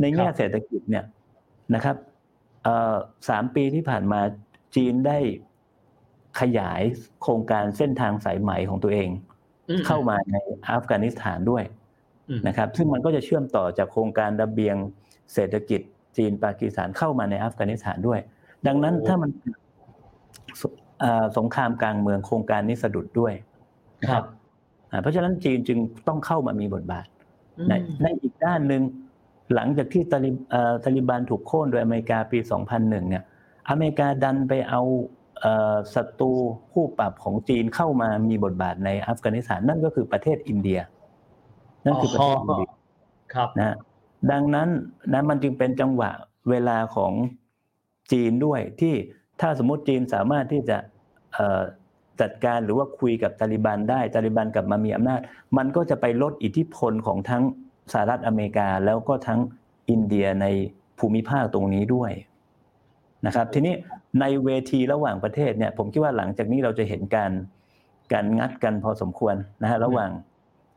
[0.00, 1.04] ในแง่เศรษฐกิจเนี่ย
[1.74, 1.96] นะครับ
[2.64, 2.94] เอ่อ
[3.28, 4.20] สามปีที่ผ่านมา
[4.76, 5.18] จีนได้
[6.40, 6.82] ขยาย
[7.22, 9.33] โครงการเส้นทางสายไหมของตัวเองอืม
[9.86, 10.36] เข้ามาใน
[10.70, 11.64] อัฟกานิสถานด้วย
[12.28, 14.76] อืมนะครับ ซึ่งมันก็จะเชื่อมต่อจากโครงการระเบียง
[15.34, 15.80] เศรษฐกิจ
[16.16, 18.20] จีนปากีสถานเข้ามาในอัฟกานิสถานด้วย
[18.66, 19.30] ดังนั้นโอ้ถ้ามัน
[20.60, 20.62] ส
[21.00, 23.34] เอ่อสงครามกลางเมืองโครงการนี้สะดุดด้วย
[24.08, 24.24] ครับ
[24.90, 27.06] อ่าเพราะฉะนั้นจีนจึงต้องเข้ามามีบทบาท
[27.58, 28.82] อืมในในอีกด้านหนึ่ง
[29.54, 32.38] หลังจากที่ตาลิเอ่อตาลิบันถูกโค่นโดยอเมริกาปี
[32.70, 33.24] 2001 เนี่ย
[33.70, 35.23] อเมริกาดันไปเอาเอ่อ
[35.94, 36.32] ศัตรู
[36.72, 40.80] คู่ปรับของจีนเข้ามามีบทบาทในอัฟกานิสถานนั่นก็คือประเทศอินเดีย
[41.84, 42.68] นั่นคือประเทศอินเดีย
[43.34, 43.76] ครับนะฮะ
[44.30, 44.68] ดังนั้น
[45.12, 46.10] นะมันจึงเป็นจังหวะ
[46.50, 47.12] เวลาของ
[48.12, 48.94] จีนด้วยที่
[49.40, 50.76] ถ้าสมมติจีนสามารถที่จะ
[51.34, 51.62] เอ่อ
[52.20, 55.20] จัดการหรือว่าคุยกับตาลิบันได้ตาลิบันกลับมามีอำนาจ
[55.56, 57.42] มันก็จะไปลดอิทธิพลของทั้ง
[57.92, 59.40] สหรัฐอเมริกา แล้วก็ทั้ง
[59.90, 60.46] อินเดียใน
[60.98, 62.12] ภูมิภาคตรงนี้ด้วย
[63.26, 63.74] นะครับ ทีนี้
[64.20, 67.32] ในเวทีระหว่างประเทศเนี่ยผมคิดว่าหลังจากนี้เราจะเห็นการ
[68.12, 70.10] การงัดกันพอสมควรนะฮะระหว่าง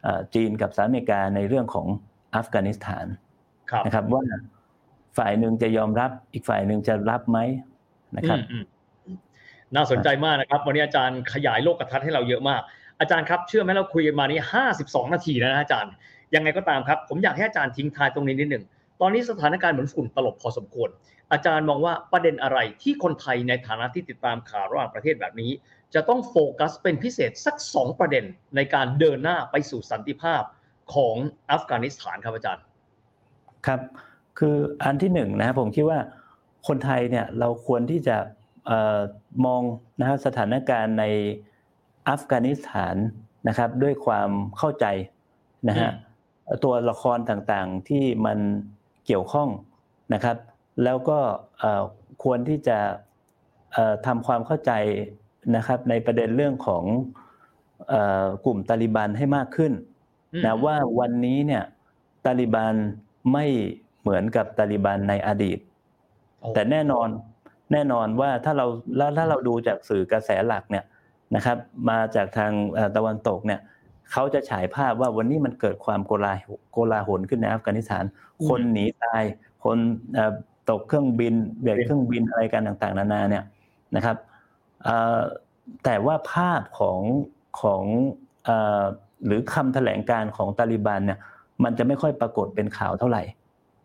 [0.03, 1.87] เอ่อจีนกับสหรัฐอเมริกาในเรื่องของ
[2.35, 3.05] อัฟกานิสถาน
[3.71, 4.23] ครับนะครับว่า
[5.17, 7.39] ฝ่ายหนึ่งจะยอมรับอีกฝ่ายหนึ่งจะรับไหม
[8.17, 8.63] นะครับอืม
[9.05, 9.17] อืม
[9.75, 12.61] น่าสนใจมากนะครับ วันนี้อาจารย์ขยายโลกทัศน์ให้เราเยอะมาก
[12.99, 15.91] อาจารย์ครับเชื่อไหมเราคุยกันมานี่ห้าสิบสองนาทีแล้วนะอาจารย์
[16.35, 18.63] ยังไงก็ตามครับ ผมอยากให้อาจารย์ทิ้งท้ายตรงนี้นิดหนึ่ง
[19.01, 20.89] ตอนนี้สถานการณ์เหมือนฝุ่นตลบพอสมควร
[21.31, 25.51] อาจารย์มองว่าประเด็นอะไรที่คนไทยในฐานะที่ติดตามข่าวระหว่างประเทศแบบนี้
[25.93, 28.25] จะต้องโฟกัสเป็นพิเศษสักสองประเด็น
[28.55, 30.43] ในการเดินหน้าไปสู่สันติภาพ
[30.93, 31.15] ของ
[31.51, 32.63] อัฟกานิสถานครับอาจารย์
[33.65, 33.81] ครับ
[34.39, 35.99] คืออันที่หนึ่งนะผมคิดว่า
[36.67, 38.17] คนไทยเนี่ยเราควรที่จะ
[38.65, 38.99] เอ่อ
[39.45, 39.61] มอง
[39.99, 41.05] นะฮะสถานการณ์ใน
[42.09, 42.95] อัฟกานิสถาน
[43.47, 44.85] นะครับด้วยความเข้าใจ
[45.69, 45.91] นะฮะ
[46.63, 48.39] ตัวละครต่างๆที่มัน
[49.05, 49.49] เกี่ยวข้อง
[50.13, 50.35] นะครับ
[50.83, 51.19] แล้วก็
[51.59, 51.83] เอ่อ
[52.23, 52.77] ควรที่จะ
[53.73, 54.71] เอ่อทำความเข้าใจ
[55.55, 56.83] นะครับในประเด็นเรื่องของ
[57.89, 59.73] เอ่อกลุ่มตาลิบันให้มากขึ้น
[60.33, 61.63] อืมนะว่าวันนี้เนี่ย
[62.25, 62.75] ตาลิบัน
[63.33, 63.45] ไม่
[64.01, 65.59] เหมือนกับตาลิบันในอดีต
[66.39, 67.09] โอ้แต่แน่นอน
[67.71, 68.65] แน่นอนว่าถ้าเรา
[68.97, 70.85] แล้วถ้าเราดูจากสื่อกระแสหลักเนี่ย
[71.35, 71.57] นะครับ
[71.89, 73.59] มาจากทางเอ่อตะวันตกเนี่ย
[74.11, 78.03] เขาจะฉายภาพว่าวันนี้มันเกิดความโกลาหโกลาหลขึ้นในอัฟกานิสถาน
[78.47, 79.23] คนหนีตาย
[79.63, 79.77] คน
[80.13, 80.33] เอ่อ
[80.69, 83.43] ตกเครื่องบินเบียดเครื่องบินอะไรกันต่างๆ นานาเนี่ย
[83.95, 84.17] นะครับ
[84.83, 85.19] เอ่อ
[85.83, 86.99] แต่ว่าภาพของ
[87.61, 87.83] ของ
[88.45, 88.83] เอ่อ
[89.25, 91.19] หรือคำแถลงการของตาลิบันเนี่ย
[91.63, 93.23] มันจะไม่ค่อยปรากฏเป็นข่าวเท่าไหร่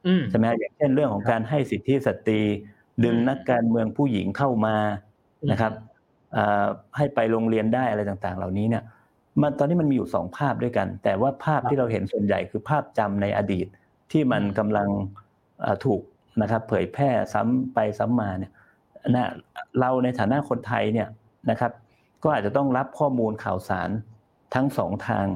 [0.07, 2.41] อืมใช่ไหมฮะอย่างเช่นเรื่องของการให้สิทธิสตรี
[3.05, 4.77] ดึงอืมนักการเมืองผู้หญิงเข้ามา
[5.51, 5.73] นะครับ
[6.33, 6.67] เอ่อ
[6.97, 8.83] ให้ไปโรงเรียนได้อะไรต่างๆ เหล่านี้เนี่ย
[9.41, 13.67] มันตอนนี้มันมีอยู่สองภาพด้วยกัน แต่ว่าภาพที่เราเห็นส่วนใหญ่คือภาพจำในอดีต
[14.13, 14.89] ที่มันกำลัง
[15.61, 16.01] เอ่อถูก
[16.41, 18.53] นะครับเผยแพร่ซ้ำไปซ้ำมาเนี่ย
[19.11, 19.31] นะ
[19.81, 21.09] เราในฐานะคนไทยเนี่ย
[21.51, 21.73] นะครับ
[22.23, 23.91] ก็อาจจะต้องรับข้อมูลข่าวสาร
[24.55, 25.27] ทั้งสองทาง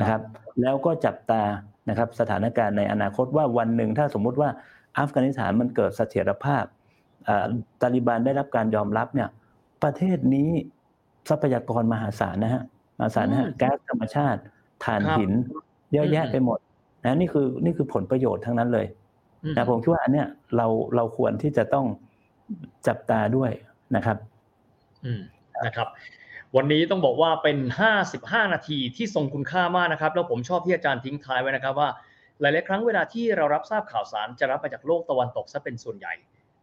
[0.00, 0.22] นะครับ
[0.60, 1.42] แล้วก็จับตา
[1.88, 4.50] นะครับสถานการณ์ในอนาคตว่าวันหนึ่งถ้าสมมุติว่า
[4.98, 6.64] อัฟกานิสถานมันเกิดเสถียรภาพ
[7.28, 7.46] อ่า
[7.80, 9.28] ตาลิบันได้รับการยอมรับเนี่ย
[9.82, 10.50] ประเทศนี้
[11.28, 12.62] ทรัพยากรมหาศาลนะฮะ
[12.98, 14.40] มหาศาลนะฮะอืมแก๊สธรรมชาติ
[14.84, 15.32] ถ่านครับหิน
[15.92, 16.58] เยอะแยะอืมไปหมด
[17.04, 19.01] นะนี่คือนี่คือผลประโยชน์ทั้งนั้นเลยอืม
[19.56, 20.66] นะผมคิดว่าอันเนี้ยเรา
[20.96, 21.86] เราควรที่จะต้อง
[22.86, 23.50] จับตาด้วย
[23.96, 24.16] นะครับ
[25.04, 25.22] อืม
[25.66, 25.88] นะครับ
[26.56, 27.58] วันนี้ต้องบอกว่าเป็น
[28.04, 31.88] 55 นาทีที่ทรงคุณค่ามากนะครับ แล้วผมชอบที่อาจารย์ทิ้งท้ายไว้นะครับว่า
[32.40, 36.14] หลายๆครั้งเวลาที่เรารับทราบข่าวสารจะรับมาจากโลกตะวันตกซะเป็นส่วนใหญ่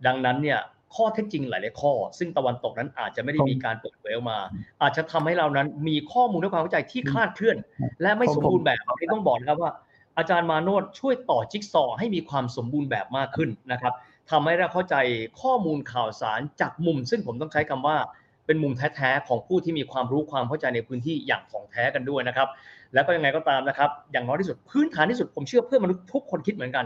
[0.06, 0.60] ดังนั้นเนี่ย
[0.96, 4.40] ข้อเท็จจริงหลาย ๆ ข้อ ซึ่งตะวันตกนั้นอาจจะไม่ได้มีการเปิดเผยออกมา
[4.82, 7.58] อาจจะทำให้เรานั้นมีข้อมูลและความเข้าใจที่คลาดเคลื่อน
[8.02, 9.72] และไม่สมบูรณ์แบบที่ต้องบอกนะครับว่า
[10.20, 13.94] อาจารย์มาโนดช่วยต่อจิ๊กซอว์ให้มีความสมบูรณ์แบบมากขึ้นนะครับ
[14.32, 14.96] ทำให้เราเข้าใจ
[15.42, 17.98] ข้อมูลข่าวสารจากมุม ซึ่งผมต้องใช้คำว่า
[18.46, 22.48] เป็นมุมแท้ๆของผู้ที่มีความรู้ความเข้าใจในพื้นที่อย่างของแท้กันด้วยนะครับ
[22.94, 26.86] แล้วก็ยังไงก็ตามนะครับ อย่างน้อยที่สุดพื้นฐานที่สุดผมเชื่อเพื่อนมนุษย์ทุกคนคิดเหมือนกัน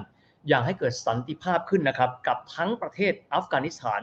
[0.50, 4.02] อยากให้เกิดสันติภาพขึ้นนะครับ กับทั้งประเทศอัฟกานิสถาน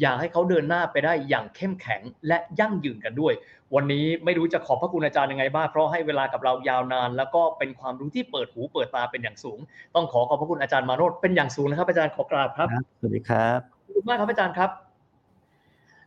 [0.00, 3.34] อยากให้เขาเดินหน้าไปได้อย่างเข้มแข็งและยั่งยืนกันด้วย
[3.74, 9.58] วันนี้ไม่รู้จะขอบพระคุณอาจารย์ยังไงบ้างเพราะให้เวลากับเรายาวนาน แล้วก็เป็นความรู้ที่เปิดหูเปิดตาเป็นอย่างสูง
[9.94, 12.68] ต้องขอขอบพระคุณอาจารย์มาโนดเป็นอย่างสูงนะครับ อาจารย์ขอกราบครับ
[13.00, 14.70] สวัสดีครับขอบคุณมากครับอาจารย์ครับ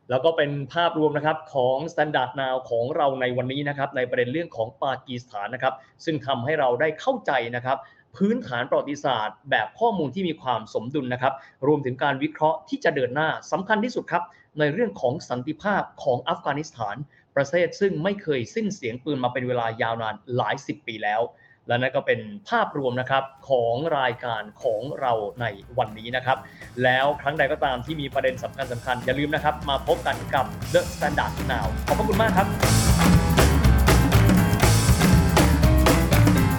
[0.09, 5.73] แล้วก็เป็นภาพรวมนะครับของ Standard Now ของเราในวันนี้นะครับในประเด็นเรื่องของปากีสถานนะครับ
[6.05, 7.77] ซึ่งทำให้เราได้เข้าใจนะครับ
[8.17, 11.33] พื้นฐานประวัติศาสตร์ แบบข้อมูลที่มีความสมดุลนะครับ
[11.67, 14.23] รวมถึงการวิเคราะห์ที่จะเดินหน้าสำคัญที่สุดครับ
[14.59, 16.95] ในเรื่องของสันติภาพของอัฟกานิสถาน
[17.35, 21.21] ประเทศซึ่งไม่เคยสิ้นเสียงปืนมาเป็นเวลายาวนานหลายสิบปีแล้ว
[21.67, 25.45] และนั่นก็เป็นภาพรวมนะครับของรายการของเราใน
[25.77, 26.37] วันนี้นะครับ
[26.83, 32.47] แล้วครั้งใดก็ตามที่มีประเด็นสำคัญสำคัญอย่าลืมนะครับมาพบกันกับ The Standard Now ขอบพระคุณมากครับ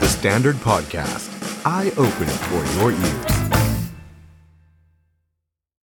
[0.02, 1.26] The Standard Podcast,
[1.64, 3.33] eye opening for your ears.